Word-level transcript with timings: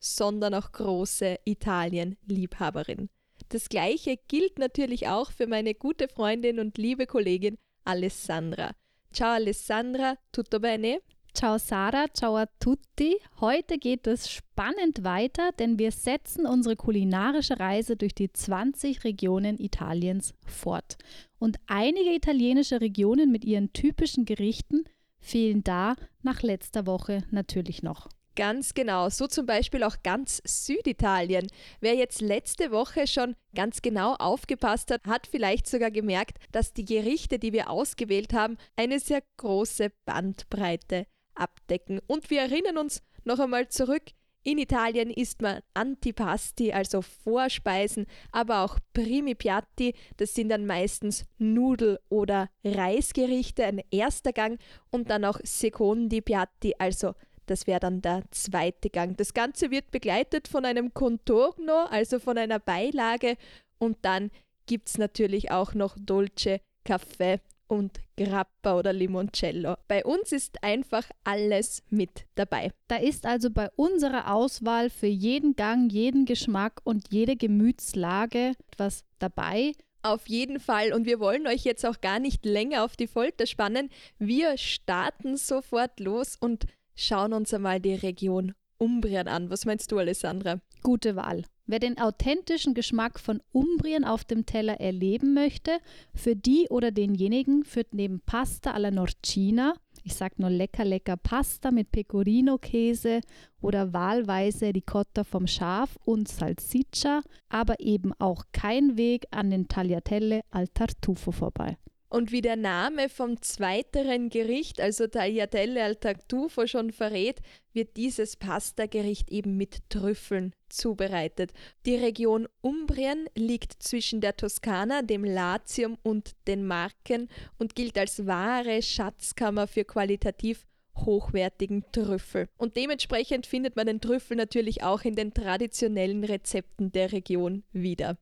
sondern 0.00 0.54
auch 0.54 0.72
große 0.72 1.38
Italien-Liebhaberin. 1.44 3.08
Das 3.50 3.68
gleiche 3.68 4.16
gilt 4.28 4.58
natürlich 4.58 5.08
auch 5.08 5.30
für 5.30 5.46
meine 5.46 5.74
gute 5.74 6.08
Freundin 6.08 6.58
und 6.58 6.78
liebe 6.78 7.06
Kollegin 7.06 7.58
Alessandra. 7.84 8.72
Ciao 9.12 9.32
Alessandra, 9.34 10.16
tutto 10.32 10.60
bene? 10.60 11.00
Ciao 11.32 11.58
Sarah, 11.58 12.06
ciao 12.12 12.36
a 12.36 12.46
tutti. 12.58 13.16
Heute 13.40 13.78
geht 13.78 14.06
es 14.06 14.30
spannend 14.30 15.04
weiter, 15.04 15.50
denn 15.58 15.78
wir 15.78 15.92
setzen 15.92 16.44
unsere 16.44 16.76
kulinarische 16.76 17.58
Reise 17.58 17.96
durch 17.96 18.14
die 18.14 18.32
20 18.32 19.04
Regionen 19.04 19.58
Italiens 19.58 20.34
fort. 20.44 20.96
Und 21.38 21.58
einige 21.66 22.14
italienische 22.14 22.80
Regionen 22.80 23.30
mit 23.30 23.44
ihren 23.44 23.72
typischen 23.72 24.24
Gerichten 24.24 24.84
fehlen 25.18 25.62
da 25.62 25.94
nach 26.22 26.42
letzter 26.42 26.86
Woche 26.86 27.22
natürlich 27.30 27.82
noch. 27.82 28.08
Ganz 28.36 28.74
genau, 28.74 29.08
so 29.08 29.26
zum 29.26 29.44
Beispiel 29.44 29.82
auch 29.82 29.96
ganz 30.04 30.40
Süditalien. 30.44 31.48
Wer 31.80 31.94
jetzt 31.96 32.20
letzte 32.20 32.70
Woche 32.70 33.06
schon 33.06 33.34
ganz 33.54 33.82
genau 33.82 34.14
aufgepasst 34.14 34.90
hat, 34.92 35.04
hat 35.06 35.26
vielleicht 35.26 35.66
sogar 35.66 35.90
gemerkt, 35.90 36.38
dass 36.52 36.72
die 36.72 36.84
Gerichte, 36.84 37.38
die 37.38 37.52
wir 37.52 37.70
ausgewählt 37.70 38.32
haben, 38.32 38.56
eine 38.76 39.00
sehr 39.00 39.22
große 39.38 39.90
Bandbreite 40.04 41.06
abdecken. 41.34 42.00
Und 42.06 42.30
wir 42.30 42.42
erinnern 42.42 42.78
uns 42.78 43.02
noch 43.24 43.40
einmal 43.40 43.68
zurück, 43.68 44.02
in 44.42 44.56
Italien 44.56 45.10
isst 45.10 45.42
man 45.42 45.60
Antipasti, 45.74 46.72
also 46.72 47.02
Vorspeisen, 47.02 48.06
aber 48.32 48.64
auch 48.64 48.78
Primi 48.94 49.34
Piatti, 49.34 49.94
das 50.16 50.34
sind 50.34 50.48
dann 50.48 50.64
meistens 50.64 51.26
Nudel- 51.36 51.98
oder 52.08 52.48
Reisgerichte, 52.64 53.66
ein 53.66 53.82
erster 53.90 54.32
Gang, 54.32 54.58
und 54.90 55.10
dann 55.10 55.26
auch 55.26 55.38
Secondi 55.42 56.22
Piatti, 56.22 56.74
also 56.78 57.12
das 57.50 57.66
wäre 57.66 57.80
dann 57.80 58.00
der 58.00 58.22
zweite 58.30 58.90
Gang. 58.90 59.16
Das 59.16 59.34
Ganze 59.34 59.72
wird 59.72 59.90
begleitet 59.90 60.46
von 60.46 60.64
einem 60.64 60.94
Contorno, 60.94 61.86
also 61.90 62.20
von 62.20 62.38
einer 62.38 62.60
Beilage. 62.60 63.36
Und 63.78 63.98
dann 64.02 64.30
gibt 64.66 64.88
es 64.88 64.98
natürlich 64.98 65.50
auch 65.50 65.74
noch 65.74 65.96
Dolce 65.98 66.60
Kaffee 66.84 67.40
und 67.66 68.00
Grappa 68.16 68.78
oder 68.78 68.92
Limoncello. 68.92 69.74
Bei 69.88 70.04
uns 70.04 70.30
ist 70.30 70.62
einfach 70.62 71.10
alles 71.24 71.82
mit 71.90 72.26
dabei. 72.36 72.70
Da 72.86 72.96
ist 72.96 73.26
also 73.26 73.50
bei 73.50 73.68
unserer 73.74 74.32
Auswahl 74.32 74.88
für 74.88 75.06
jeden 75.06 75.56
Gang, 75.56 75.90
jeden 75.90 76.26
Geschmack 76.26 76.80
und 76.84 77.12
jede 77.12 77.34
Gemütslage 77.34 78.54
etwas 78.70 79.04
dabei. 79.18 79.72
Auf 80.02 80.28
jeden 80.28 80.60
Fall. 80.60 80.92
Und 80.92 81.04
wir 81.04 81.20
wollen 81.20 81.46
euch 81.46 81.64
jetzt 81.64 81.84
auch 81.84 82.00
gar 82.00 82.20
nicht 82.20 82.46
länger 82.46 82.84
auf 82.84 82.96
die 82.96 83.06
Folter 83.08 83.46
spannen. 83.46 83.90
Wir 84.18 84.56
starten 84.56 85.36
sofort 85.36 85.98
los 86.00 86.36
und 86.40 86.66
schauen 87.04 87.32
uns 87.32 87.52
einmal 87.54 87.80
die 87.80 87.94
Region 87.94 88.54
Umbrien 88.78 89.28
an. 89.28 89.50
Was 89.50 89.66
meinst 89.66 89.92
du, 89.92 89.98
Alessandra? 89.98 90.60
Gute 90.82 91.14
Wahl. 91.14 91.44
Wer 91.66 91.78
den 91.78 91.98
authentischen 91.98 92.74
Geschmack 92.74 93.20
von 93.20 93.40
Umbrien 93.52 94.04
auf 94.04 94.24
dem 94.24 94.46
Teller 94.46 94.80
erleben 94.80 95.34
möchte, 95.34 95.78
für 96.14 96.34
die 96.34 96.66
oder 96.68 96.90
denjenigen 96.90 97.62
führt 97.64 97.94
neben 97.94 98.20
Pasta 98.20 98.72
alla 98.72 98.90
Norcina, 98.90 99.74
ich 100.02 100.14
sag 100.14 100.38
nur 100.38 100.50
lecker, 100.50 100.84
lecker 100.84 101.16
Pasta 101.16 101.70
mit 101.70 101.92
Pecorino-Käse 101.92 103.20
oder 103.60 103.92
wahlweise 103.92 104.74
Ricotta 104.74 105.24
vom 105.24 105.46
Schaf 105.46 105.96
und 106.04 106.26
Salsiccia, 106.26 107.20
aber 107.50 107.78
eben 107.80 108.12
auch 108.18 108.46
kein 108.52 108.96
Weg 108.96 109.26
an 109.30 109.50
den 109.50 109.68
Tagliatelle 109.68 110.40
al 110.50 110.68
Tartufo 110.68 111.30
vorbei. 111.30 111.76
Und 112.12 112.32
wie 112.32 112.40
der 112.40 112.56
Name 112.56 113.08
vom 113.08 113.40
zweiteren 113.40 114.30
Gericht, 114.30 114.80
also 114.80 115.06
Tagliatelle 115.06 115.84
al 115.84 115.94
Tartufo, 115.94 116.66
schon 116.66 116.90
verrät, 116.90 117.40
wird 117.72 117.96
dieses 117.96 118.36
Pasta-Gericht 118.36 119.30
eben 119.30 119.56
mit 119.56 119.88
Trüffeln 119.90 120.52
zubereitet. 120.68 121.52
Die 121.86 121.94
Region 121.94 122.48
Umbrien 122.62 123.28
liegt 123.36 123.80
zwischen 123.80 124.20
der 124.20 124.36
Toskana, 124.36 125.02
dem 125.02 125.22
Latium 125.22 125.98
und 126.02 126.32
den 126.48 126.66
Marken 126.66 127.28
und 127.58 127.76
gilt 127.76 127.96
als 127.96 128.26
wahre 128.26 128.82
Schatzkammer 128.82 129.68
für 129.68 129.84
qualitativ 129.84 130.66
hochwertigen 130.96 131.84
Trüffel. 131.92 132.48
Und 132.58 132.76
dementsprechend 132.76 133.46
findet 133.46 133.76
man 133.76 133.86
den 133.86 134.00
Trüffel 134.00 134.36
natürlich 134.36 134.82
auch 134.82 135.02
in 135.02 135.14
den 135.14 135.32
traditionellen 135.32 136.24
Rezepten 136.24 136.90
der 136.90 137.12
Region 137.12 137.62
wieder. 137.72 138.18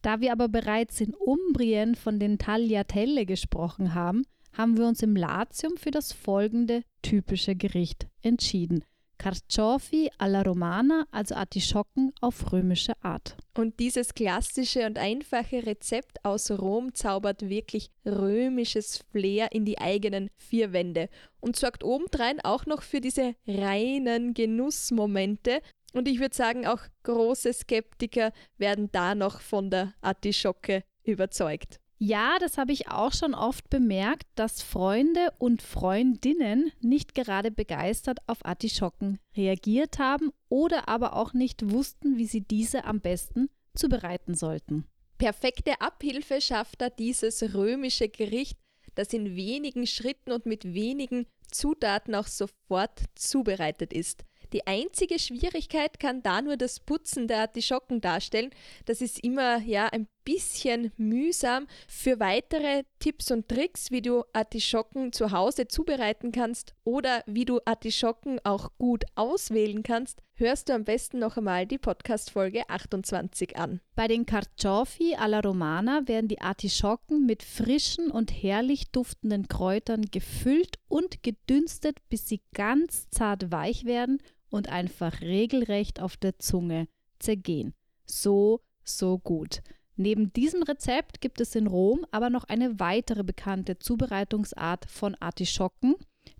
Da 0.00 0.22
wir 0.22 0.32
aber 0.32 0.48
bereits 0.48 1.02
in 1.02 1.12
Umbrien 1.12 1.96
von 1.96 2.18
den 2.18 2.38
Tagliatelle 2.38 3.26
gesprochen 3.26 3.92
haben, 3.94 4.24
haben 4.52 4.76
wir 4.76 4.86
uns 4.86 5.02
im 5.02 5.16
Latium 5.16 5.76
für 5.76 5.90
das 5.90 6.12
folgende 6.12 6.82
typische 7.02 7.54
Gericht 7.56 8.06
entschieden. 8.22 8.84
Carciofi 9.22 10.10
alla 10.18 10.42
Romana, 10.42 11.06
also 11.12 11.36
Artischocken 11.36 12.12
auf 12.20 12.52
römische 12.52 12.94
Art. 13.02 13.36
Und 13.56 13.78
dieses 13.78 14.14
klassische 14.14 14.84
und 14.84 14.98
einfache 14.98 15.64
Rezept 15.64 16.24
aus 16.24 16.50
Rom 16.50 16.92
zaubert 16.92 17.48
wirklich 17.48 17.92
römisches 18.04 19.04
Flair 19.12 19.52
in 19.52 19.64
die 19.64 19.78
eigenen 19.78 20.28
vier 20.36 20.72
Wände 20.72 21.08
und 21.38 21.54
sorgt 21.54 21.84
obendrein 21.84 22.40
auch 22.40 22.66
noch 22.66 22.82
für 22.82 23.00
diese 23.00 23.36
reinen 23.46 24.34
Genussmomente. 24.34 25.60
Und 25.92 26.08
ich 26.08 26.18
würde 26.18 26.34
sagen, 26.34 26.66
auch 26.66 26.80
große 27.04 27.52
Skeptiker 27.52 28.32
werden 28.58 28.90
da 28.90 29.14
noch 29.14 29.40
von 29.40 29.70
der 29.70 29.94
Artischocke 30.00 30.82
überzeugt. 31.04 31.78
Ja, 32.04 32.38
das 32.40 32.58
habe 32.58 32.72
ich 32.72 32.88
auch 32.88 33.12
schon 33.12 33.32
oft 33.32 33.70
bemerkt, 33.70 34.26
dass 34.34 34.60
Freunde 34.60 35.32
und 35.38 35.62
Freundinnen 35.62 36.72
nicht 36.80 37.14
gerade 37.14 37.52
begeistert 37.52 38.18
auf 38.26 38.44
Artischocken 38.44 39.20
reagiert 39.36 40.00
haben 40.00 40.32
oder 40.48 40.88
aber 40.88 41.14
auch 41.14 41.32
nicht 41.32 41.70
wussten, 41.70 42.18
wie 42.18 42.26
sie 42.26 42.40
diese 42.40 42.86
am 42.86 43.00
besten 43.00 43.50
zubereiten 43.76 44.34
sollten. 44.34 44.88
Perfekte 45.16 45.80
Abhilfe 45.80 46.40
schafft 46.40 46.80
da 46.80 46.90
dieses 46.90 47.54
römische 47.54 48.08
Gericht, 48.08 48.58
das 48.96 49.12
in 49.12 49.36
wenigen 49.36 49.86
Schritten 49.86 50.32
und 50.32 50.44
mit 50.44 50.74
wenigen 50.74 51.26
Zutaten 51.52 52.16
auch 52.16 52.26
sofort 52.26 53.04
zubereitet 53.14 53.92
ist. 53.92 54.24
Die 54.52 54.66
einzige 54.66 55.18
Schwierigkeit 55.18 55.98
kann 55.98 56.22
da 56.22 56.42
nur 56.42 56.56
das 56.56 56.78
Putzen 56.78 57.26
der 57.26 57.40
Artischocken 57.40 58.00
darstellen. 58.00 58.50
Das 58.84 59.00
ist 59.00 59.22
immer 59.24 59.58
ja 59.62 59.86
ein 59.86 60.08
bisschen 60.24 60.92
mühsam. 60.96 61.66
Für 61.88 62.20
weitere 62.20 62.84
Tipps 62.98 63.30
und 63.30 63.48
Tricks, 63.48 63.90
wie 63.90 64.02
du 64.02 64.24
Artischocken 64.32 65.12
zu 65.12 65.32
Hause 65.32 65.68
zubereiten 65.68 66.32
kannst 66.32 66.74
oder 66.84 67.22
wie 67.26 67.44
du 67.44 67.60
Artischocken 67.64 68.40
auch 68.44 68.70
gut 68.78 69.04
auswählen 69.14 69.82
kannst, 69.82 70.22
hörst 70.34 70.68
du 70.68 70.74
am 70.74 70.84
besten 70.84 71.18
noch 71.18 71.36
einmal 71.36 71.66
die 71.66 71.78
Podcast-Folge 71.78 72.68
28 72.68 73.56
an. 73.56 73.80
Bei 73.94 74.08
den 74.08 74.26
Carciofi 74.26 75.14
alla 75.16 75.40
Romana 75.40 76.02
werden 76.06 76.28
die 76.28 76.40
Artischocken 76.40 77.26
mit 77.26 77.42
frischen 77.42 78.10
und 78.10 78.30
herrlich 78.30 78.90
duftenden 78.90 79.48
Kräutern 79.48 80.06
gefüllt 80.10 80.76
und 80.88 81.22
gedünstet, 81.22 81.98
bis 82.08 82.28
sie 82.28 82.40
ganz 82.54 83.08
zart 83.10 83.52
weich 83.52 83.84
werden 83.84 84.18
und 84.50 84.68
einfach 84.68 85.20
regelrecht 85.20 86.00
auf 86.00 86.16
der 86.16 86.38
Zunge 86.38 86.88
zergehen. 87.18 87.74
So, 88.04 88.60
so 88.84 89.18
gut. 89.18 89.62
Neben 90.02 90.32
diesem 90.32 90.64
Rezept 90.64 91.20
gibt 91.20 91.40
es 91.40 91.54
in 91.54 91.68
Rom 91.68 92.04
aber 92.10 92.28
noch 92.28 92.42
eine 92.42 92.80
weitere 92.80 93.22
bekannte 93.22 93.78
Zubereitungsart 93.78 94.84
von 94.90 95.14
Artischocken, 95.20 95.94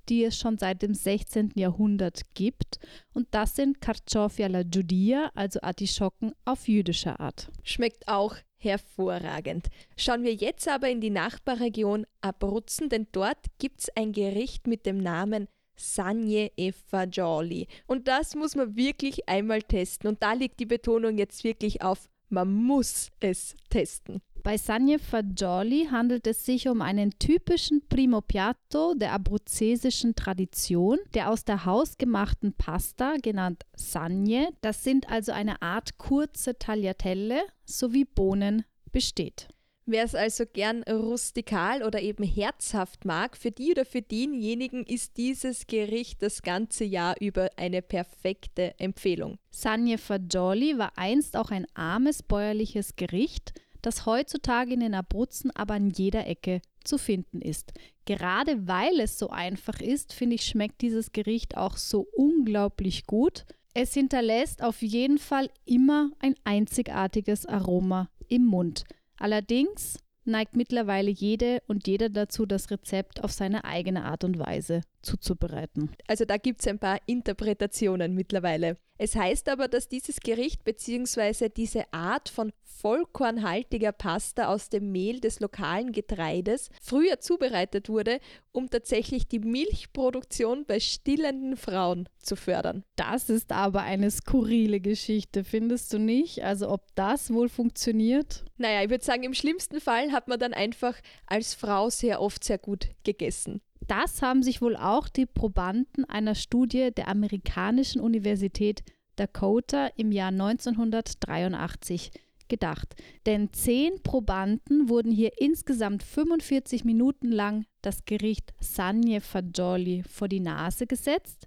die 0.09 0.25
es 0.25 0.37
schon 0.37 0.59
seit 0.59 0.82
dem 0.82 0.94
16. 0.94 1.53
Jahrhundert 1.55 2.23
gibt. 2.35 2.81
Und 3.14 3.29
das 3.31 3.55
sind 3.55 3.81
Carciofi 3.81 4.43
alla 4.43 4.64
Giudia, 4.64 5.31
also 5.37 5.61
Artischocken 5.62 6.32
auf 6.44 6.67
jüdische 6.67 7.20
Art. 7.20 7.53
Schmeckt 7.62 8.09
auch 8.09 8.35
hervorragend. 8.56 9.69
Schauen 9.97 10.25
wir 10.25 10.35
jetzt 10.35 10.67
aber 10.67 10.88
in 10.88 11.00
die 11.00 11.11
Nachbarregion 11.11 12.05
Abruzzen, 12.20 12.88
denn 12.88 13.06
dort 13.12 13.47
gibt 13.58 13.82
es 13.82 13.97
ein 13.97 14.11
Gericht 14.11 14.67
mit 14.67 14.87
dem 14.87 14.99
Namen 14.99 15.47
Sanje 15.76 16.50
e 16.56 16.73
Fagioli. 16.73 17.67
Und 17.87 18.08
das 18.08 18.35
muss 18.35 18.56
man 18.56 18.76
wirklich 18.76 19.29
einmal 19.29 19.62
testen. 19.62 20.08
Und 20.08 20.23
da 20.23 20.32
liegt 20.32 20.61
die 20.61 20.67
Betonung 20.67 21.19
jetzt 21.19 21.44
wirklich 21.44 21.82
auf, 21.82 22.08
man 22.32 22.52
muss 22.52 23.11
es 23.20 23.55
testen. 23.69 24.20
Bei 24.43 24.56
Sanje 24.56 24.99
Fagioli 24.99 25.87
handelt 25.93 26.26
es 26.26 26.44
sich 26.44 26.67
um 26.67 26.82
einen 26.82 27.11
typischen 27.20 27.81
Primo 27.88 28.20
Piatto 28.20 28.94
der 28.94 29.12
abruzzesischen 29.12 30.17
Tradition, 30.17 30.99
der 31.14 31.31
aus 31.31 31.44
der 31.44 31.64
hausgemachten 31.64 32.52
Pasta, 32.55 33.14
genannt 33.23 33.62
Sanje, 33.76 34.49
das 34.61 34.82
sind 34.82 35.08
also 35.08 35.31
eine 35.31 35.62
Art 35.62 35.96
kurze 35.96 36.58
Tagliatelle, 36.58 37.43
sowie 37.64 38.05
Bohnen, 38.05 38.64
besteht. 38.90 39.46
Wer 39.84 40.05
es 40.05 40.14
also 40.14 40.44
gern 40.46 40.84
rustikal 40.84 41.82
oder 41.82 42.00
eben 42.00 42.23
herzhaft 42.23 43.05
mag, 43.05 43.37
für 43.37 43.50
die 43.50 43.73
oder 43.73 43.84
für 43.84 44.00
denjenigen 44.00 44.84
ist 44.84 45.17
dieses 45.17 45.67
Gericht 45.67 46.23
das 46.23 46.43
ganze 46.43 46.84
Jahr 46.84 47.17
über 47.20 47.50
eine 47.56 47.82
perfekte 47.82 48.79
Empfehlung. 48.79 49.38
Sanje 49.50 49.99
Fagioli 49.99 50.79
war 50.79 50.93
einst 50.96 51.37
auch 51.37 51.50
ein 51.50 51.67
armes 51.75 52.23
bäuerliches 52.23 52.94
Gericht, 52.94 53.55
das 53.82 54.06
heutzutage 54.06 54.73
in 54.73 54.81
den 54.81 54.94
Abruzzen 54.94 55.50
aber 55.50 55.75
an 55.75 55.90
jeder 55.90 56.29
Ecke 56.29 56.62
zu 56.84 56.96
finden 56.96 57.43
ist. 57.43 57.73
Gerade 58.05 58.69
weil 58.69 59.00
es 59.00 59.19
so 59.19 59.31
einfach 59.31 59.81
ist, 59.81 60.12
finde 60.12 60.37
ich, 60.37 60.44
schmeckt 60.44 60.81
dieses 60.81 61.11
Gericht 61.11 61.56
auch 61.56 61.76
so 61.76 62.06
unglaublich 62.14 63.06
gut. 63.06 63.44
Es 63.75 63.94
hinterlässt 63.94 64.62
auf 64.62 64.81
jeden 64.81 65.19
Fall 65.19 65.50
immer 65.64 66.11
ein 66.20 66.34
einzigartiges 66.44 67.46
Aroma 67.46 68.11
im 68.29 68.46
Mund. 68.46 68.84
Allerdings 69.22 70.00
neigt 70.24 70.56
mittlerweile 70.56 71.08
jede 71.08 71.62
und 71.69 71.86
jeder 71.86 72.08
dazu, 72.08 72.44
das 72.44 72.72
Rezept 72.72 73.22
auf 73.22 73.30
seine 73.30 73.64
eigene 73.64 74.04
Art 74.04 74.24
und 74.24 74.36
Weise 74.36 74.80
zuzubereiten. 75.00 75.90
Also 76.08 76.24
da 76.24 76.38
gibt 76.38 76.60
es 76.60 76.66
ein 76.66 76.80
paar 76.80 76.98
Interpretationen 77.06 78.16
mittlerweile. 78.16 78.78
Es 78.98 79.14
heißt 79.14 79.48
aber, 79.48 79.69
dass 79.69 79.88
dieses 79.88 80.19
Gericht 80.19 80.64
bzw. 80.64 81.50
diese 81.50 81.92
Art 81.92 82.30
von 82.30 82.52
vollkornhaltiger 82.80 83.92
Pasta 83.92 84.48
aus 84.48 84.69
dem 84.69 84.90
Mehl 84.92 85.20
des 85.20 85.40
lokalen 85.40 85.92
Getreides 85.92 86.70
früher 86.80 87.20
zubereitet 87.20 87.88
wurde, 87.88 88.19
um 88.52 88.69
tatsächlich 88.69 89.28
die 89.28 89.38
Milchproduktion 89.38 90.64
bei 90.64 90.80
stillenden 90.80 91.56
Frauen 91.56 92.08
zu 92.19 92.36
fördern. 92.36 92.84
Das 92.96 93.30
ist 93.30 93.52
aber 93.52 93.82
eine 93.82 94.10
skurrile 94.10 94.80
Geschichte, 94.80 95.44
findest 95.44 95.92
du 95.92 95.98
nicht? 95.98 96.42
Also 96.42 96.70
ob 96.70 96.86
das 96.94 97.32
wohl 97.32 97.48
funktioniert? 97.48 98.44
Naja, 98.56 98.82
ich 98.82 98.90
würde 98.90 99.04
sagen, 99.04 99.22
im 99.22 99.34
schlimmsten 99.34 99.80
Fall 99.80 100.12
hat 100.12 100.28
man 100.28 100.38
dann 100.38 100.52
einfach 100.54 100.96
als 101.26 101.54
Frau 101.54 101.90
sehr 101.90 102.20
oft 102.20 102.44
sehr 102.44 102.58
gut 102.58 102.88
gegessen. 103.04 103.60
Das 103.88 104.22
haben 104.22 104.42
sich 104.42 104.62
wohl 104.62 104.76
auch 104.76 105.08
die 105.08 105.26
Probanden 105.26 106.04
einer 106.04 106.34
Studie 106.34 106.90
der 106.92 107.08
amerikanischen 107.08 108.00
Universität 108.00 108.82
Dakota 109.16 109.88
im 109.96 110.12
Jahr 110.12 110.28
1983 110.28 112.10
gedacht. 112.52 112.94
Denn 113.25 113.50
zehn 113.54 114.02
Probanden 114.02 114.90
wurden 114.90 115.10
hier 115.10 115.32
insgesamt 115.38 116.02
45 116.02 116.84
Minuten 116.84 117.32
lang 117.32 117.64
das 117.81 118.04
Gericht 118.04 118.52
Sanje 118.60 119.22
Fagioli 119.22 120.02
vor 120.06 120.28
die 120.28 120.40
Nase 120.40 120.87
gesetzt 120.87 121.46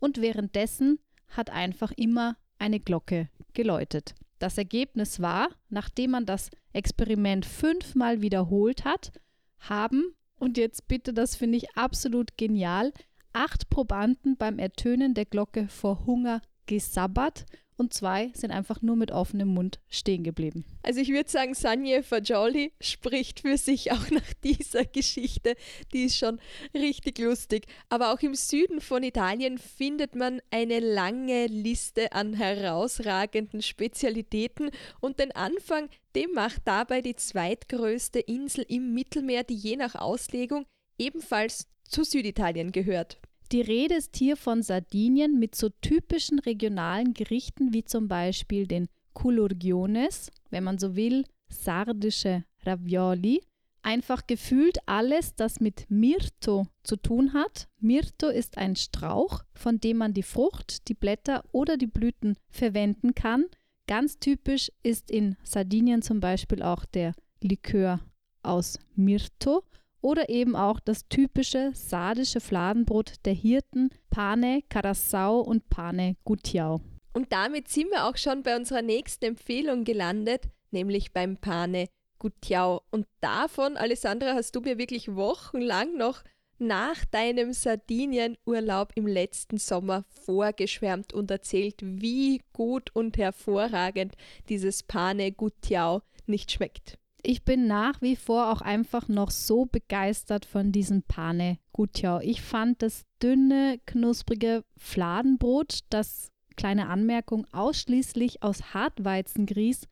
und 0.00 0.22
währenddessen 0.22 0.98
hat 1.28 1.50
einfach 1.50 1.92
immer 1.92 2.38
eine 2.58 2.80
Glocke 2.80 3.28
geläutet. 3.52 4.14
Das 4.38 4.56
Ergebnis 4.56 5.20
war, 5.20 5.50
nachdem 5.68 6.12
man 6.12 6.24
das 6.24 6.48
Experiment 6.72 7.44
fünfmal 7.44 8.22
wiederholt 8.22 8.86
hat, 8.86 9.12
haben 9.58 10.14
und 10.38 10.56
jetzt 10.56 10.88
bitte, 10.88 11.12
das 11.12 11.36
finde 11.36 11.58
ich 11.58 11.76
absolut 11.76 12.38
genial. 12.38 12.94
Acht 13.34 13.68
Probanden 13.68 14.38
beim 14.38 14.58
Ertönen 14.58 15.12
der 15.12 15.26
Glocke 15.26 15.68
vor 15.68 16.06
Hunger 16.06 16.40
gesabbert 16.64 17.44
und 17.76 17.92
zwei 17.92 18.30
sind 18.34 18.50
einfach 18.50 18.82
nur 18.82 18.96
mit 18.96 19.10
offenem 19.10 19.48
Mund 19.48 19.80
stehen 19.88 20.24
geblieben. 20.24 20.64
Also 20.82 21.00
ich 21.00 21.10
würde 21.10 21.30
sagen, 21.30 21.54
Sanje 21.54 22.02
Fagioli 22.02 22.72
spricht 22.80 23.40
für 23.40 23.58
sich 23.58 23.92
auch 23.92 24.10
nach 24.10 24.32
dieser 24.44 24.84
Geschichte. 24.84 25.54
Die 25.92 26.04
ist 26.04 26.16
schon 26.16 26.40
richtig 26.74 27.18
lustig. 27.18 27.66
Aber 27.88 28.12
auch 28.12 28.20
im 28.20 28.34
Süden 28.34 28.80
von 28.80 29.02
Italien 29.02 29.58
findet 29.58 30.14
man 30.14 30.40
eine 30.50 30.80
lange 30.80 31.46
Liste 31.46 32.12
an 32.12 32.34
herausragenden 32.34 33.62
Spezialitäten 33.62 34.70
und 35.00 35.18
den 35.18 35.32
Anfang, 35.32 35.88
dem 36.14 36.32
macht 36.32 36.62
dabei 36.64 37.02
die 37.02 37.16
zweitgrößte 37.16 38.20
Insel 38.20 38.64
im 38.68 38.94
Mittelmeer, 38.94 39.44
die 39.44 39.54
je 39.54 39.76
nach 39.76 39.94
Auslegung 39.94 40.66
ebenfalls 40.98 41.68
zu 41.84 42.04
Süditalien 42.04 42.72
gehört. 42.72 43.18
Die 43.52 43.60
Rede 43.60 43.94
ist 43.94 44.16
hier 44.16 44.36
von 44.36 44.62
Sardinien 44.62 45.38
mit 45.38 45.54
so 45.54 45.68
typischen 45.80 46.40
regionalen 46.40 47.14
Gerichten 47.14 47.72
wie 47.72 47.84
zum 47.84 48.08
Beispiel 48.08 48.66
den 48.66 48.88
Culurgiones, 49.12 50.30
wenn 50.50 50.64
man 50.64 50.78
so 50.78 50.96
will, 50.96 51.24
sardische 51.48 52.44
Ravioli. 52.64 53.40
Einfach 53.82 54.26
gefühlt 54.26 54.78
alles, 54.86 55.36
das 55.36 55.60
mit 55.60 55.86
Mirto 55.88 56.66
zu 56.82 56.96
tun 56.96 57.34
hat. 57.34 57.68
Mirto 57.78 58.28
ist 58.28 58.58
ein 58.58 58.74
Strauch, 58.74 59.44
von 59.54 59.78
dem 59.78 59.98
man 59.98 60.12
die 60.12 60.24
Frucht, 60.24 60.88
die 60.88 60.94
Blätter 60.94 61.44
oder 61.52 61.76
die 61.76 61.86
Blüten 61.86 62.36
verwenden 62.48 63.14
kann. 63.14 63.44
Ganz 63.86 64.18
typisch 64.18 64.72
ist 64.82 65.08
in 65.08 65.36
Sardinien 65.44 66.02
zum 66.02 66.18
Beispiel 66.18 66.62
auch 66.62 66.84
der 66.84 67.14
Likör 67.40 68.00
aus 68.42 68.80
Mirto 68.96 69.62
oder 70.06 70.28
eben 70.28 70.54
auch 70.54 70.78
das 70.78 71.08
typische 71.08 71.72
sardische 71.74 72.38
Fladenbrot 72.38 73.14
der 73.24 73.32
Hirten 73.32 73.90
Pane 74.08 74.62
Carassau 74.68 75.40
und 75.40 75.68
Pane 75.68 76.14
Gutiau. 76.22 76.80
Und 77.12 77.32
damit 77.32 77.66
sind 77.66 77.90
wir 77.90 78.06
auch 78.06 78.16
schon 78.16 78.44
bei 78.44 78.54
unserer 78.54 78.82
nächsten 78.82 79.24
Empfehlung 79.24 79.82
gelandet, 79.82 80.44
nämlich 80.70 81.12
beim 81.12 81.38
Pane 81.38 81.88
Gutiau. 82.20 82.82
Und 82.92 83.08
davon, 83.20 83.76
Alessandra, 83.76 84.34
hast 84.34 84.54
du 84.54 84.60
mir 84.60 84.78
wirklich 84.78 85.12
wochenlang 85.16 85.96
noch 85.96 86.22
nach 86.58 87.04
deinem 87.06 87.52
Sardinienurlaub 87.52 88.92
im 88.94 89.08
letzten 89.08 89.58
Sommer 89.58 90.04
vorgeschwärmt 90.24 91.14
und 91.14 91.32
erzählt, 91.32 91.80
wie 91.82 92.42
gut 92.52 92.94
und 92.94 93.18
hervorragend 93.18 94.14
dieses 94.48 94.84
Pane 94.84 95.32
Gutiao 95.32 96.02
nicht 96.26 96.52
schmeckt. 96.52 96.96
Ich 97.28 97.42
bin 97.42 97.66
nach 97.66 98.00
wie 98.02 98.14
vor 98.14 98.52
auch 98.52 98.60
einfach 98.60 99.08
noch 99.08 99.32
so 99.32 99.66
begeistert 99.66 100.44
von 100.44 100.70
diesem 100.70 101.02
Pane 101.02 101.58
Gutiao. 101.72 102.20
Ich 102.20 102.40
fand 102.40 102.82
das 102.82 103.02
dünne, 103.20 103.80
knusprige 103.84 104.62
Fladenbrot, 104.76 105.80
das, 105.90 106.30
kleine 106.54 106.88
Anmerkung, 106.88 107.44
ausschließlich 107.50 108.44
aus 108.44 108.74
Hartweizengrieß, 108.74 109.88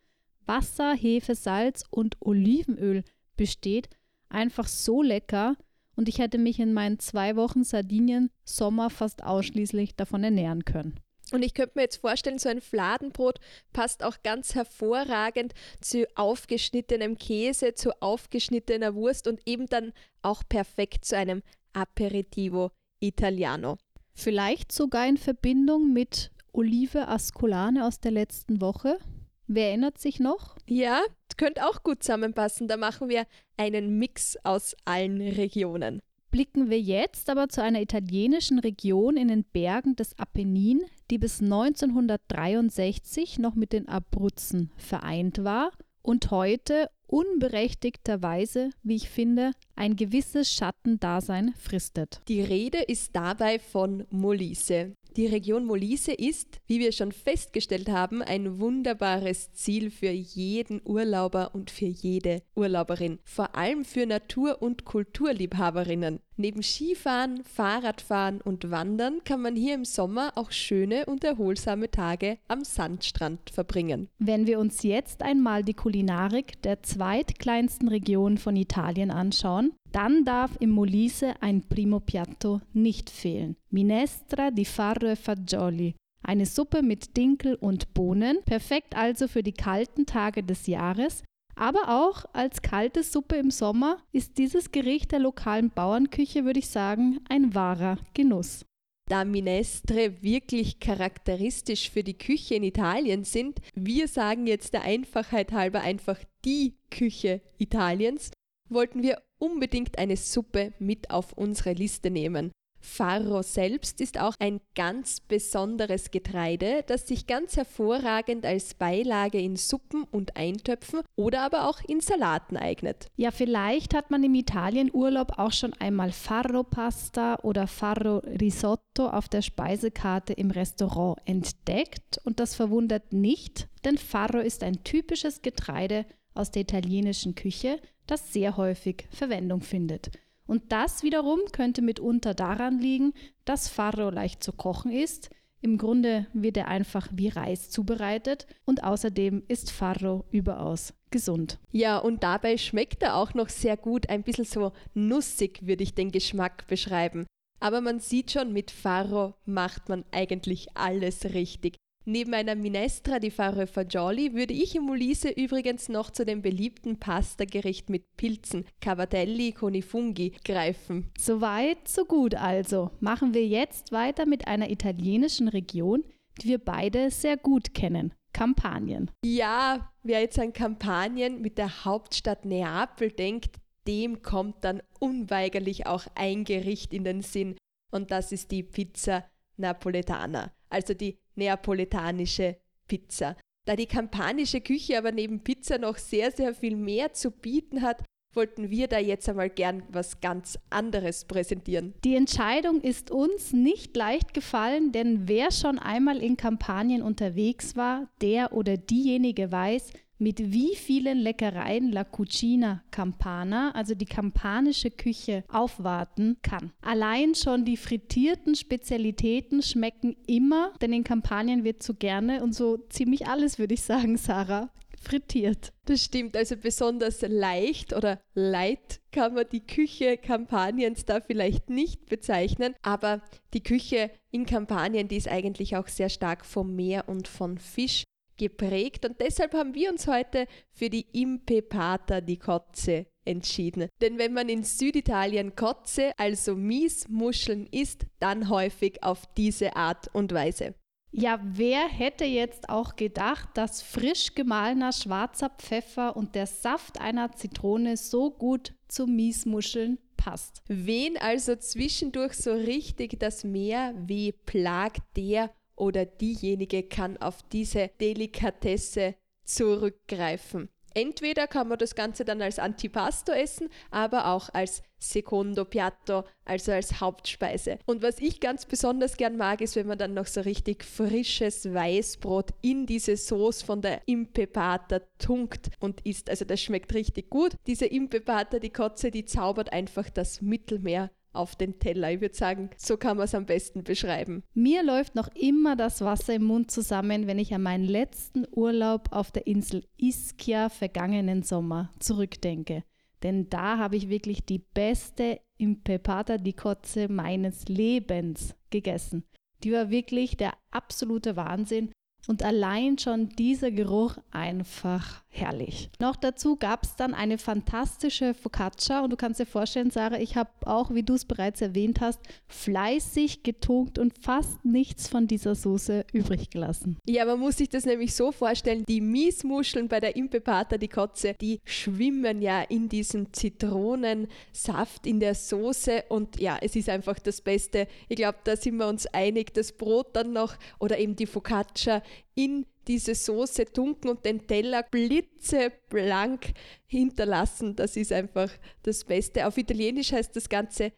Wasser, 0.46 0.94
Hefe, 0.94 1.34
Salz 1.34 1.82
und 1.90 2.16
Olivenöl 2.20 3.02
besteht, 3.36 3.88
einfach 4.28 4.68
so 4.68 5.02
lecker 5.02 5.56
und 5.96 6.08
ich 6.08 6.20
hätte 6.20 6.38
mich 6.38 6.60
in 6.60 6.72
meinen 6.72 7.00
zwei 7.00 7.34
Wochen 7.34 7.64
Sardinien 7.64 8.30
Sommer 8.44 8.90
fast 8.90 9.24
ausschließlich 9.24 9.96
davon 9.96 10.22
ernähren 10.22 10.64
können. 10.64 11.00
Und 11.34 11.42
ich 11.42 11.52
könnte 11.52 11.72
mir 11.74 11.82
jetzt 11.82 11.96
vorstellen, 11.96 12.38
so 12.38 12.48
ein 12.48 12.60
Fladenbrot 12.60 13.40
passt 13.72 14.04
auch 14.04 14.18
ganz 14.22 14.54
hervorragend 14.54 15.52
zu 15.80 16.06
aufgeschnittenem 16.14 17.18
Käse, 17.18 17.74
zu 17.74 18.00
aufgeschnittener 18.00 18.94
Wurst 18.94 19.26
und 19.26 19.40
eben 19.44 19.66
dann 19.66 19.92
auch 20.22 20.44
perfekt 20.48 21.04
zu 21.04 21.16
einem 21.16 21.42
Aperitivo 21.72 22.70
Italiano. 23.00 23.78
Vielleicht 24.14 24.70
sogar 24.70 25.08
in 25.08 25.16
Verbindung 25.16 25.92
mit 25.92 26.30
Olive 26.52 27.08
Ascolane 27.08 27.84
aus 27.84 27.98
der 27.98 28.12
letzten 28.12 28.60
Woche. 28.60 29.00
Wer 29.48 29.70
erinnert 29.70 29.98
sich 29.98 30.20
noch? 30.20 30.54
Ja, 30.68 31.02
könnte 31.36 31.66
auch 31.66 31.82
gut 31.82 32.04
zusammenpassen. 32.04 32.68
Da 32.68 32.76
machen 32.76 33.08
wir 33.08 33.26
einen 33.56 33.98
Mix 33.98 34.36
aus 34.44 34.76
allen 34.84 35.20
Regionen. 35.20 36.00
Blicken 36.30 36.70
wir 36.70 36.80
jetzt 36.80 37.30
aber 37.30 37.48
zu 37.48 37.62
einer 37.62 37.80
italienischen 37.80 38.58
Region 38.58 39.16
in 39.16 39.28
den 39.28 39.44
Bergen 39.44 39.94
des 39.94 40.18
Apennin, 40.18 40.82
die 41.10 41.18
bis 41.18 41.40
1963 41.40 43.38
noch 43.38 43.54
mit 43.54 43.72
den 43.72 43.88
Abruzzen 43.88 44.70
vereint 44.76 45.44
war 45.44 45.70
und 46.02 46.30
heute 46.30 46.90
unberechtigterweise, 47.06 48.70
wie 48.82 48.96
ich 48.96 49.08
finde, 49.08 49.52
ein 49.76 49.96
gewisses 49.96 50.52
Schattendasein 50.52 51.54
fristet. 51.58 52.20
Die 52.28 52.42
Rede 52.42 52.78
ist 52.78 53.14
dabei 53.14 53.58
von 53.58 54.06
Molise. 54.10 54.96
Die 55.16 55.26
Region 55.26 55.64
Molise 55.64 56.12
ist, 56.12 56.58
wie 56.66 56.80
wir 56.80 56.90
schon 56.90 57.12
festgestellt 57.12 57.88
haben, 57.88 58.20
ein 58.20 58.58
wunderbares 58.58 59.52
Ziel 59.52 59.92
für 59.92 60.10
jeden 60.10 60.82
Urlauber 60.84 61.54
und 61.54 61.70
für 61.70 61.86
jede 61.86 62.42
Urlauberin, 62.56 63.20
vor 63.22 63.54
allem 63.54 63.84
für 63.84 64.06
Natur- 64.06 64.60
und 64.60 64.84
Kulturliebhaberinnen. 64.84 66.18
Neben 66.36 66.62
Skifahren, 66.62 67.44
Fahrradfahren 67.44 68.40
und 68.40 68.70
Wandern 68.70 69.22
kann 69.24 69.40
man 69.40 69.54
hier 69.54 69.74
im 69.74 69.84
Sommer 69.84 70.32
auch 70.34 70.50
schöne 70.50 71.06
und 71.06 71.22
erholsame 71.22 71.90
Tage 71.90 72.38
am 72.48 72.64
Sandstrand 72.64 73.50
verbringen. 73.50 74.08
Wenn 74.18 74.46
wir 74.46 74.58
uns 74.58 74.82
jetzt 74.82 75.22
einmal 75.22 75.62
die 75.62 75.74
Kulinarik 75.74 76.60
der 76.62 76.82
zweitkleinsten 76.82 77.88
Region 77.88 78.36
von 78.38 78.56
Italien 78.56 79.12
anschauen, 79.12 79.72
dann 79.92 80.24
darf 80.24 80.56
im 80.58 80.70
Molise 80.70 81.34
ein 81.40 81.62
Primo 81.62 82.00
Piatto 82.00 82.60
nicht 82.72 83.10
fehlen. 83.10 83.56
Minestra 83.70 84.50
di 84.50 84.64
farro 84.64 85.06
e 85.06 85.16
fagioli. 85.16 85.94
Eine 86.26 86.46
Suppe 86.46 86.82
mit 86.82 87.16
Dinkel 87.16 87.54
und 87.54 87.94
Bohnen, 87.94 88.38
perfekt 88.44 88.96
also 88.96 89.28
für 89.28 89.42
die 89.42 89.52
kalten 89.52 90.06
Tage 90.06 90.42
des 90.42 90.66
Jahres, 90.66 91.22
aber 91.56 92.02
auch 92.04 92.24
als 92.32 92.62
kalte 92.62 93.02
Suppe 93.02 93.36
im 93.36 93.50
Sommer 93.50 93.98
ist 94.12 94.38
dieses 94.38 94.72
Gericht 94.72 95.12
der 95.12 95.20
lokalen 95.20 95.70
Bauernküche, 95.70 96.44
würde 96.44 96.60
ich 96.60 96.68
sagen, 96.68 97.20
ein 97.28 97.54
wahrer 97.54 97.98
Genuss. 98.14 98.64
Da 99.06 99.24
Minestre 99.24 100.22
wirklich 100.22 100.80
charakteristisch 100.80 101.90
für 101.90 102.02
die 102.02 102.16
Küche 102.16 102.54
in 102.54 102.62
Italien 102.62 103.24
sind, 103.24 103.60
wir 103.74 104.08
sagen 104.08 104.46
jetzt 104.46 104.72
der 104.72 104.82
Einfachheit 104.82 105.52
halber 105.52 105.82
einfach 105.82 106.18
die 106.44 106.74
Küche 106.90 107.42
Italiens, 107.58 108.30
wollten 108.70 109.02
wir 109.02 109.22
unbedingt 109.38 109.98
eine 109.98 110.16
Suppe 110.16 110.72
mit 110.78 111.10
auf 111.10 111.34
unsere 111.34 111.74
Liste 111.74 112.10
nehmen. 112.10 112.50
Farro 112.84 113.42
selbst 113.42 114.00
ist 114.00 114.20
auch 114.20 114.34
ein 114.38 114.60
ganz 114.74 115.20
besonderes 115.20 116.10
Getreide, 116.10 116.84
das 116.86 117.08
sich 117.08 117.26
ganz 117.26 117.56
hervorragend 117.56 118.44
als 118.44 118.74
Beilage 118.74 119.40
in 119.40 119.56
Suppen 119.56 120.04
und 120.04 120.36
Eintöpfen 120.36 121.00
oder 121.16 121.42
aber 121.42 121.68
auch 121.68 121.80
in 121.88 122.00
Salaten 122.00 122.56
eignet. 122.56 123.06
Ja, 123.16 123.30
vielleicht 123.30 123.94
hat 123.94 124.10
man 124.10 124.22
im 124.22 124.34
Italienurlaub 124.34 125.38
auch 125.38 125.52
schon 125.52 125.72
einmal 125.74 126.12
Farro-Pasta 126.12 127.40
oder 127.42 127.66
Farro-Risotto 127.66 129.08
auf 129.08 129.28
der 129.28 129.42
Speisekarte 129.42 130.34
im 130.34 130.50
Restaurant 130.50 131.18
entdeckt 131.24 132.20
und 132.24 132.38
das 132.38 132.54
verwundert 132.54 133.12
nicht, 133.12 133.66
denn 133.84 133.96
Farro 133.96 134.38
ist 134.38 134.62
ein 134.62 134.84
typisches 134.84 135.40
Getreide 135.40 136.04
aus 136.34 136.50
der 136.50 136.62
italienischen 136.62 137.34
Küche, 137.34 137.80
das 138.06 138.32
sehr 138.32 138.56
häufig 138.56 139.06
Verwendung 139.10 139.62
findet. 139.62 140.10
Und 140.46 140.72
das 140.72 141.02
wiederum 141.02 141.40
könnte 141.52 141.82
mitunter 141.82 142.34
daran 142.34 142.78
liegen, 142.78 143.14
dass 143.44 143.68
Farro 143.68 144.10
leicht 144.10 144.42
zu 144.42 144.52
kochen 144.52 144.92
ist. 144.92 145.30
Im 145.60 145.78
Grunde 145.78 146.26
wird 146.34 146.58
er 146.58 146.68
einfach 146.68 147.08
wie 147.12 147.28
Reis 147.28 147.70
zubereitet 147.70 148.46
und 148.66 148.84
außerdem 148.84 149.44
ist 149.48 149.70
Farro 149.70 150.26
überaus 150.30 150.92
gesund. 151.10 151.58
Ja, 151.72 151.96
und 151.96 152.22
dabei 152.22 152.58
schmeckt 152.58 153.02
er 153.02 153.16
auch 153.16 153.32
noch 153.32 153.48
sehr 153.48 153.78
gut, 153.78 154.10
ein 154.10 154.22
bisschen 154.22 154.44
so 154.44 154.72
nussig 154.92 155.66
würde 155.66 155.82
ich 155.82 155.94
den 155.94 156.12
Geschmack 156.12 156.66
beschreiben. 156.66 157.24
Aber 157.60 157.80
man 157.80 157.98
sieht 157.98 158.30
schon, 158.30 158.52
mit 158.52 158.70
Farro 158.70 159.34
macht 159.46 159.88
man 159.88 160.04
eigentlich 160.10 160.66
alles 160.74 161.24
richtig. 161.32 161.76
Neben 162.06 162.34
einer 162.34 162.54
Minestra 162.54 163.18
di 163.18 163.30
Faro 163.30 163.66
Fagioli 163.66 164.34
würde 164.34 164.52
ich 164.52 164.74
im 164.74 164.82
Molise 164.82 165.30
übrigens 165.30 165.88
noch 165.88 166.10
zu 166.10 166.26
dem 166.26 166.42
beliebten 166.42 166.98
Pastagericht 166.98 167.88
mit 167.88 168.04
Pilzen, 168.18 168.66
Cavatelli 168.82 169.52
con 169.52 169.74
i 169.74 169.80
Funghi, 169.80 170.34
greifen. 170.44 171.10
Soweit, 171.18 171.88
so 171.88 172.04
gut 172.04 172.34
also. 172.34 172.90
Machen 173.00 173.32
wir 173.32 173.46
jetzt 173.46 173.90
weiter 173.90 174.26
mit 174.26 174.46
einer 174.46 174.70
italienischen 174.70 175.48
Region, 175.48 176.04
die 176.42 176.48
wir 176.48 176.58
beide 176.58 177.10
sehr 177.10 177.38
gut 177.38 177.72
kennen. 177.72 178.12
Kampanien. 178.34 179.10
Ja, 179.24 179.90
wer 180.02 180.20
jetzt 180.20 180.38
an 180.38 180.52
Kampanien 180.52 181.40
mit 181.40 181.56
der 181.56 181.86
Hauptstadt 181.86 182.44
Neapel 182.44 183.12
denkt, 183.12 183.56
dem 183.86 184.20
kommt 184.20 184.62
dann 184.62 184.82
unweigerlich 185.00 185.86
auch 185.86 186.06
ein 186.16 186.44
Gericht 186.44 186.92
in 186.92 187.04
den 187.04 187.22
Sinn 187.22 187.56
und 187.90 188.10
das 188.10 188.32
ist 188.32 188.50
die 188.50 188.62
Pizza 188.62 189.24
Napoletana, 189.56 190.52
also 190.68 190.94
die 190.94 191.18
neapolitanische 191.36 192.56
Pizza. 192.88 193.36
Da 193.66 193.76
die 193.76 193.86
kampanische 193.86 194.60
Küche 194.60 194.98
aber 194.98 195.12
neben 195.12 195.40
Pizza 195.40 195.78
noch 195.78 195.96
sehr, 195.96 196.30
sehr 196.30 196.54
viel 196.54 196.76
mehr 196.76 197.12
zu 197.14 197.30
bieten 197.30 197.82
hat, 197.82 198.02
wollten 198.34 198.70
wir 198.70 198.88
da 198.88 198.98
jetzt 198.98 199.28
einmal 199.28 199.48
gern 199.48 199.84
was 199.88 200.20
ganz 200.20 200.58
anderes 200.70 201.24
präsentieren. 201.24 201.94
Die 202.04 202.16
Entscheidung 202.16 202.80
ist 202.80 203.10
uns 203.10 203.52
nicht 203.52 203.96
leicht 203.96 204.34
gefallen, 204.34 204.92
denn 204.92 205.28
wer 205.28 205.50
schon 205.52 205.78
einmal 205.78 206.22
in 206.22 206.36
Kampagnen 206.36 207.02
unterwegs 207.02 207.76
war, 207.76 208.08
der 208.20 208.52
oder 208.52 208.76
diejenige 208.76 209.52
weiß, 209.52 209.92
mit 210.18 210.52
wie 210.52 210.76
vielen 210.76 211.18
Leckereien 211.18 211.90
La 211.90 212.04
Cucina 212.04 212.82
Campana, 212.90 213.72
also 213.72 213.94
die 213.94 214.06
kampanische 214.06 214.90
Küche, 214.90 215.44
aufwarten 215.48 216.36
kann. 216.42 216.72
Allein 216.82 217.34
schon 217.34 217.64
die 217.64 217.76
frittierten 217.76 218.54
Spezialitäten 218.54 219.62
schmecken 219.62 220.16
immer, 220.26 220.72
denn 220.80 220.92
in 220.92 221.04
Kampanien 221.04 221.64
wird 221.64 221.82
so 221.82 221.94
gerne 221.94 222.42
und 222.42 222.54
so 222.54 222.78
ziemlich 222.88 223.26
alles, 223.26 223.58
würde 223.58 223.74
ich 223.74 223.82
sagen, 223.82 224.16
Sarah, 224.16 224.70
frittiert. 225.04 225.72
Das 225.84 226.02
stimmt, 226.02 226.36
also 226.36 226.56
besonders 226.56 227.22
leicht 227.22 227.92
oder 227.92 228.20
light 228.34 229.00
kann 229.12 229.34
man 229.34 229.44
die 229.50 229.66
Küche 229.66 230.16
Kampaniens 230.16 231.04
da 231.04 231.20
vielleicht 231.20 231.68
nicht 231.70 232.06
bezeichnen, 232.06 232.74
aber 232.82 233.22
die 233.52 233.62
Küche 233.62 234.10
in 234.30 234.46
Kampanien, 234.46 235.08
die 235.08 235.16
ist 235.16 235.28
eigentlich 235.28 235.76
auch 235.76 235.88
sehr 235.88 236.08
stark 236.08 236.44
vom 236.44 236.74
Meer 236.74 237.08
und 237.08 237.28
von 237.28 237.58
Fisch 237.58 238.03
geprägt 238.36 239.04
und 239.04 239.20
deshalb 239.20 239.54
haben 239.54 239.74
wir 239.74 239.90
uns 239.90 240.06
heute 240.06 240.46
für 240.72 240.90
die 240.90 241.06
Impepata 241.12 242.20
di 242.20 242.36
Kotze 242.36 243.06
entschieden. 243.24 243.88
Denn 244.00 244.18
wenn 244.18 244.32
man 244.32 244.48
in 244.48 244.64
Süditalien 244.64 245.56
Kotze, 245.56 246.12
also 246.16 246.54
Miesmuscheln 246.54 247.66
isst, 247.70 248.06
dann 248.20 248.48
häufig 248.48 249.02
auf 249.02 249.22
diese 249.36 249.76
Art 249.76 250.08
und 250.12 250.32
Weise. 250.32 250.74
Ja, 251.16 251.38
wer 251.44 251.86
hätte 251.86 252.24
jetzt 252.24 252.68
auch 252.68 252.96
gedacht, 252.96 253.50
dass 253.54 253.82
frisch 253.82 254.34
gemahlener 254.34 254.92
schwarzer 254.92 255.48
Pfeffer 255.48 256.16
und 256.16 256.34
der 256.34 256.46
Saft 256.46 257.00
einer 257.00 257.30
Zitrone 257.30 257.96
so 257.96 258.32
gut 258.32 258.74
zu 258.88 259.06
Miesmuscheln 259.06 259.98
passt? 260.16 260.62
Wen 260.66 261.16
also 261.16 261.54
zwischendurch 261.54 262.34
so 262.34 262.52
richtig 262.52 263.20
das 263.20 263.44
Meer 263.44 263.94
weh 263.96 264.32
plagt, 264.32 265.02
der 265.16 265.54
oder 265.76 266.06
diejenige 266.06 266.84
kann 266.84 267.16
auf 267.16 267.42
diese 267.52 267.90
Delikatesse 268.00 269.14
zurückgreifen. 269.44 270.68
Entweder 270.94 271.48
kann 271.48 271.66
man 271.66 271.78
das 271.78 271.96
Ganze 271.96 272.24
dann 272.24 272.40
als 272.40 272.60
Antipasto 272.60 273.32
essen, 273.32 273.68
aber 273.90 274.28
auch 274.28 274.48
als 274.52 274.80
Secondo 274.96 275.64
Piatto, 275.64 276.22
also 276.44 276.70
als 276.70 277.00
Hauptspeise. 277.00 277.78
Und 277.84 278.02
was 278.02 278.20
ich 278.20 278.38
ganz 278.38 278.64
besonders 278.64 279.16
gern 279.16 279.36
mag, 279.36 279.60
ist, 279.60 279.74
wenn 279.74 279.88
man 279.88 279.98
dann 279.98 280.14
noch 280.14 280.26
so 280.26 280.40
richtig 280.40 280.84
frisches 280.84 281.72
Weißbrot 281.72 282.50
in 282.62 282.86
diese 282.86 283.16
Sauce 283.16 283.62
von 283.62 283.82
der 283.82 284.02
Impepata 284.06 285.00
tunkt 285.18 285.70
und 285.80 286.00
isst. 286.06 286.30
Also 286.30 286.44
das 286.44 286.62
schmeckt 286.62 286.94
richtig 286.94 287.28
gut. 287.28 287.56
Diese 287.66 287.86
Impepata, 287.86 288.60
die 288.60 288.72
Kotze, 288.72 289.10
die 289.10 289.24
zaubert 289.24 289.72
einfach 289.72 290.08
das 290.10 290.40
Mittelmeer 290.40 291.10
auf 291.34 291.56
den 291.56 291.78
Teller. 291.78 292.12
Ich 292.12 292.20
würde 292.20 292.34
sagen, 292.34 292.70
so 292.76 292.96
kann 292.96 293.16
man 293.16 293.24
es 293.24 293.34
am 293.34 293.46
besten 293.46 293.84
beschreiben. 293.84 294.42
Mir 294.54 294.82
läuft 294.82 295.14
noch 295.14 295.28
immer 295.34 295.76
das 295.76 296.00
Wasser 296.00 296.34
im 296.34 296.44
Mund 296.44 296.70
zusammen, 296.70 297.26
wenn 297.26 297.38
ich 297.38 297.54
an 297.54 297.62
meinen 297.62 297.84
letzten 297.84 298.46
Urlaub 298.50 299.08
auf 299.10 299.30
der 299.30 299.46
Insel 299.46 299.84
Ischia 299.96 300.68
vergangenen 300.68 301.42
Sommer 301.42 301.92
zurückdenke. 301.98 302.84
Denn 303.22 303.48
da 303.48 303.78
habe 303.78 303.96
ich 303.96 304.08
wirklich 304.08 304.44
die 304.44 304.58
beste 304.58 305.40
Impepata 305.56 306.36
di 306.36 306.52
Cozze 306.52 307.08
meines 307.08 307.68
Lebens 307.68 308.54
gegessen. 308.70 309.24
Die 309.62 309.72
war 309.72 309.88
wirklich 309.88 310.36
der 310.36 310.52
absolute 310.70 311.36
Wahnsinn 311.36 311.90
und 312.26 312.42
allein 312.42 312.98
schon 312.98 313.30
dieser 313.30 313.70
Geruch 313.70 314.16
einfach 314.30 315.23
herrlich. 315.36 315.90
Noch 316.00 316.16
dazu 316.16 316.56
gab 316.56 316.84
es 316.84 316.96
dann 316.96 317.14
eine 317.14 317.38
fantastische 317.38 318.34
Focaccia 318.34 319.02
und 319.02 319.10
du 319.10 319.16
kannst 319.16 319.40
dir 319.40 319.46
vorstellen, 319.46 319.90
Sarah, 319.90 320.18
ich 320.18 320.36
habe 320.36 320.50
auch, 320.64 320.94
wie 320.94 321.02
du 321.02 321.14
es 321.14 321.24
bereits 321.24 321.60
erwähnt 321.60 322.00
hast, 322.00 322.20
fleißig 322.48 323.42
getunkt 323.42 323.98
und 323.98 324.14
fast 324.18 324.64
nichts 324.64 325.08
von 325.08 325.26
dieser 325.26 325.54
Soße 325.54 326.04
übrig 326.12 326.50
gelassen. 326.50 326.98
Ja, 327.06 327.24
man 327.24 327.40
muss 327.40 327.56
sich 327.56 327.68
das 327.68 327.84
nämlich 327.84 328.14
so 328.14 328.32
vorstellen, 328.32 328.84
die 328.88 329.00
Miesmuscheln 329.00 329.88
bei 329.88 330.00
der 330.00 330.16
Impepata 330.16 330.78
die 330.78 330.88
Kotze, 330.88 331.34
die 331.40 331.60
schwimmen 331.64 332.40
ja 332.40 332.62
in 332.62 332.88
diesem 332.88 333.32
Zitronensaft 333.32 335.06
in 335.06 335.20
der 335.20 335.34
Soße 335.34 336.04
und 336.08 336.40
ja, 336.40 336.58
es 336.60 336.76
ist 336.76 336.88
einfach 336.88 337.18
das 337.18 337.40
Beste. 337.40 337.86
Ich 338.08 338.16
glaube, 338.16 338.38
da 338.44 338.56
sind 338.56 338.76
wir 338.76 338.86
uns 338.86 339.06
einig, 339.06 339.52
das 339.54 339.72
Brot 339.72 340.14
dann 340.14 340.32
noch 340.32 340.56
oder 340.78 340.98
eben 340.98 341.16
die 341.16 341.26
Focaccia 341.26 342.02
in 342.34 342.66
diese 342.86 343.14
Soße 343.14 343.66
tunken 343.66 344.10
und 344.10 344.24
den 344.24 344.46
Teller 344.46 344.82
blitzeblank 344.82 346.52
hinterlassen. 346.86 347.76
Das 347.76 347.96
ist 347.96 348.12
einfach 348.12 348.50
das 348.82 349.04
Beste. 349.04 349.46
Auf 349.46 349.56
Italienisch 349.56 350.12
heißt 350.12 350.34
das 350.36 350.48
Ganze 350.48 350.92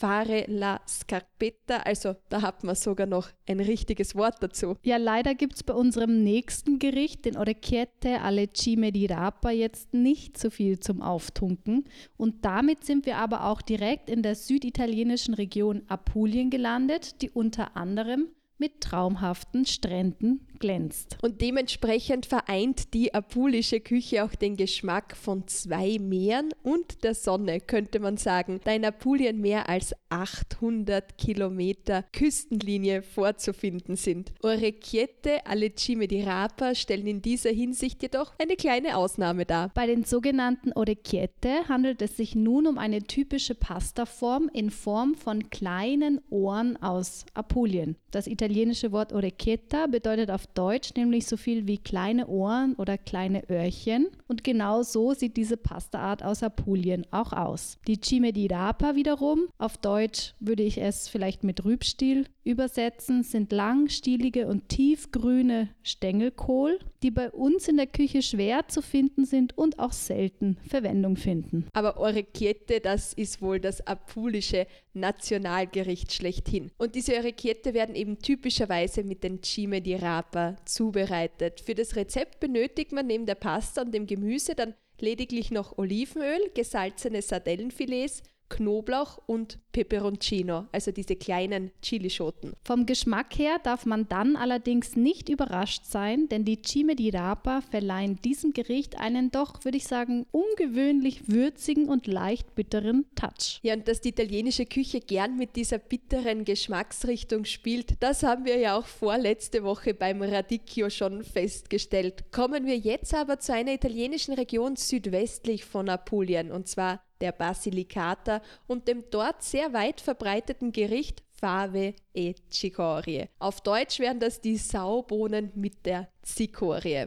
fare 0.00 0.44
la 0.48 0.80
scarpetta, 0.88 1.78
also 1.78 2.14
da 2.30 2.42
hat 2.42 2.64
man 2.64 2.74
sogar 2.74 3.06
noch 3.06 3.28
ein 3.46 3.60
richtiges 3.60 4.14
Wort 4.14 4.36
dazu. 4.40 4.76
Ja, 4.82 4.96
leider 4.96 5.34
gibt 5.34 5.56
es 5.56 5.62
bei 5.62 5.74
unserem 5.74 6.22
nächsten 6.24 6.78
Gericht, 6.78 7.26
den 7.26 7.36
Orecchiette 7.36 8.22
alle 8.22 8.48
cime 8.52 8.92
di 8.92 9.06
Rapa, 9.06 9.50
jetzt 9.50 9.92
nicht 9.92 10.38
so 10.38 10.48
viel 10.48 10.80
zum 10.80 11.02
Auftunken. 11.02 11.84
Und 12.16 12.44
damit 12.44 12.84
sind 12.84 13.04
wir 13.04 13.18
aber 13.18 13.44
auch 13.44 13.60
direkt 13.60 14.08
in 14.08 14.22
der 14.22 14.36
süditalienischen 14.36 15.34
Region 15.34 15.82
Apulien 15.88 16.48
gelandet, 16.50 17.20
die 17.20 17.30
unter 17.30 17.76
anderem 17.76 18.28
mit 18.60 18.80
traumhaften 18.80 19.66
Stränden 19.66 20.46
glänzt. 20.60 21.16
Und 21.22 21.40
dementsprechend 21.40 22.26
vereint 22.26 22.94
die 22.94 23.12
apulische 23.12 23.80
Küche 23.80 24.24
auch 24.24 24.34
den 24.34 24.56
Geschmack 24.56 25.16
von 25.16 25.48
zwei 25.48 25.98
Meeren 25.98 26.50
und 26.62 27.02
der 27.02 27.14
Sonne, 27.14 27.60
könnte 27.60 27.98
man 27.98 28.18
sagen, 28.18 28.60
da 28.62 28.72
in 28.72 28.84
Apulien 28.84 29.40
mehr 29.40 29.68
als 29.68 29.94
800 30.10 31.16
Kilometer 31.18 32.04
Küstenlinie 32.12 33.02
vorzufinden 33.02 33.96
sind. 33.96 34.32
Orecchiette 34.42 35.46
alle 35.46 35.74
Cime 35.74 36.06
di 36.06 36.22
Rapa 36.22 36.74
stellen 36.74 37.06
in 37.06 37.22
dieser 37.22 37.50
Hinsicht 37.50 38.02
jedoch 38.02 38.34
eine 38.38 38.56
kleine 38.56 38.96
Ausnahme 38.96 39.46
dar. 39.46 39.70
Bei 39.74 39.86
den 39.86 40.04
sogenannten 40.04 40.72
Orecchiette 40.74 41.68
handelt 41.68 42.02
es 42.02 42.16
sich 42.18 42.34
nun 42.34 42.66
um 42.66 42.76
eine 42.76 43.02
typische 43.02 43.54
Pastaform 43.54 44.50
in 44.52 44.70
Form 44.70 45.14
von 45.14 45.48
kleinen 45.48 46.20
Ohren 46.28 46.76
aus 46.82 47.24
Apulien. 47.32 47.96
Das 48.10 48.26
italienische 48.50 48.90
Wort 48.90 49.12
Orecchietta 49.12 49.86
bedeutet 49.86 50.28
auf 50.28 50.48
Deutsch 50.48 50.94
nämlich 50.96 51.26
so 51.26 51.36
viel 51.36 51.68
wie 51.68 51.78
kleine 51.78 52.26
Ohren 52.26 52.74
oder 52.74 52.98
kleine 52.98 53.48
Öhrchen. 53.48 54.08
Und 54.26 54.42
genau 54.42 54.82
so 54.82 55.14
sieht 55.14 55.36
diese 55.36 55.56
Pastaart 55.56 56.24
aus 56.24 56.42
Apulien 56.42 57.06
auch 57.12 57.32
aus. 57.32 57.78
Die 57.86 58.00
Cime 58.00 58.32
di 58.32 58.48
Rapa 58.48 58.96
wiederum, 58.96 59.46
auf 59.58 59.78
Deutsch 59.78 60.34
würde 60.40 60.64
ich 60.64 60.78
es 60.78 61.08
vielleicht 61.08 61.44
mit 61.44 61.64
Rübstiel 61.64 62.26
übersetzen, 62.50 63.22
sind 63.22 63.52
langstielige 63.52 64.46
und 64.46 64.68
tiefgrüne 64.68 65.68
Stängelkohl, 65.82 66.78
die 67.02 67.10
bei 67.10 67.30
uns 67.30 67.68
in 67.68 67.76
der 67.76 67.86
Küche 67.86 68.22
schwer 68.22 68.68
zu 68.68 68.82
finden 68.82 69.24
sind 69.24 69.56
und 69.56 69.78
auch 69.78 69.92
selten 69.92 70.58
Verwendung 70.68 71.16
finden. 71.16 71.66
Aber 71.72 71.98
Orecchiette, 71.98 72.80
das 72.80 73.12
ist 73.12 73.40
wohl 73.40 73.60
das 73.60 73.86
apulische 73.86 74.66
Nationalgericht 74.92 76.12
schlechthin. 76.12 76.70
Und 76.78 76.94
diese 76.94 77.16
Orecchiette 77.16 77.74
werden 77.74 77.94
eben 77.94 78.18
typischerweise 78.18 79.04
mit 79.04 79.24
den 79.24 79.42
Cime 79.42 79.80
di 79.80 79.94
Rapa 79.94 80.56
zubereitet. 80.64 81.60
Für 81.60 81.74
das 81.74 81.96
Rezept 81.96 82.40
benötigt 82.40 82.92
man 82.92 83.06
neben 83.06 83.26
der 83.26 83.36
Pasta 83.36 83.82
und 83.82 83.94
dem 83.94 84.06
Gemüse 84.06 84.54
dann 84.54 84.74
lediglich 85.00 85.50
noch 85.50 85.78
Olivenöl, 85.78 86.50
gesalzene 86.54 87.22
Sardellenfilets, 87.22 88.22
Knoblauch 88.50 89.18
und 89.26 89.58
Peperoncino, 89.72 90.66
also 90.72 90.90
diese 90.90 91.16
kleinen 91.16 91.70
Chilischoten. 91.80 92.52
Vom 92.64 92.84
Geschmack 92.84 93.38
her 93.38 93.58
darf 93.62 93.86
man 93.86 94.08
dann 94.08 94.36
allerdings 94.36 94.96
nicht 94.96 95.28
überrascht 95.28 95.84
sein, 95.86 96.28
denn 96.28 96.44
die 96.44 96.60
Cime 96.60 96.96
di 96.96 97.10
Rapa 97.10 97.62
verleihen 97.62 98.20
diesem 98.22 98.52
Gericht 98.52 98.98
einen 98.98 99.30
doch, 99.30 99.64
würde 99.64 99.78
ich 99.78 99.86
sagen, 99.86 100.26
ungewöhnlich 100.32 101.28
würzigen 101.28 101.88
und 101.88 102.06
leicht 102.06 102.54
bitteren 102.54 103.06
Touch. 103.14 103.60
Ja, 103.62 103.74
und 103.74 103.88
dass 103.88 104.00
die 104.00 104.10
italienische 104.10 104.66
Küche 104.66 105.00
gern 105.00 105.36
mit 105.36 105.56
dieser 105.56 105.78
bitteren 105.78 106.44
Geschmacksrichtung 106.44 107.44
spielt, 107.44 108.02
das 108.02 108.22
haben 108.22 108.44
wir 108.44 108.58
ja 108.58 108.76
auch 108.76 108.86
vorletzte 108.86 109.62
Woche 109.62 109.94
beim 109.94 110.20
Radicchio 110.20 110.90
schon 110.90 111.22
festgestellt. 111.22 112.24
Kommen 112.32 112.66
wir 112.66 112.76
jetzt 112.76 113.14
aber 113.14 113.38
zu 113.38 113.54
einer 113.54 113.72
italienischen 113.72 114.34
Region 114.34 114.74
südwestlich 114.76 115.64
von 115.64 115.88
Apulien, 115.88 116.50
und 116.50 116.66
zwar 116.66 117.00
der 117.20 117.32
Basilicata 117.32 118.42
und 118.66 118.88
dem 118.88 119.04
dort 119.10 119.42
sehr 119.42 119.72
weit 119.72 120.00
verbreiteten 120.00 120.72
Gericht 120.72 121.22
Fave 121.32 121.94
e 122.12 122.34
Cicorie. 122.50 123.28
Auf 123.38 123.60
Deutsch 123.62 123.98
wären 123.98 124.20
das 124.20 124.40
die 124.40 124.56
Saubohnen 124.56 125.50
mit 125.54 125.86
der 125.86 126.08
Zikorie. 126.22 127.06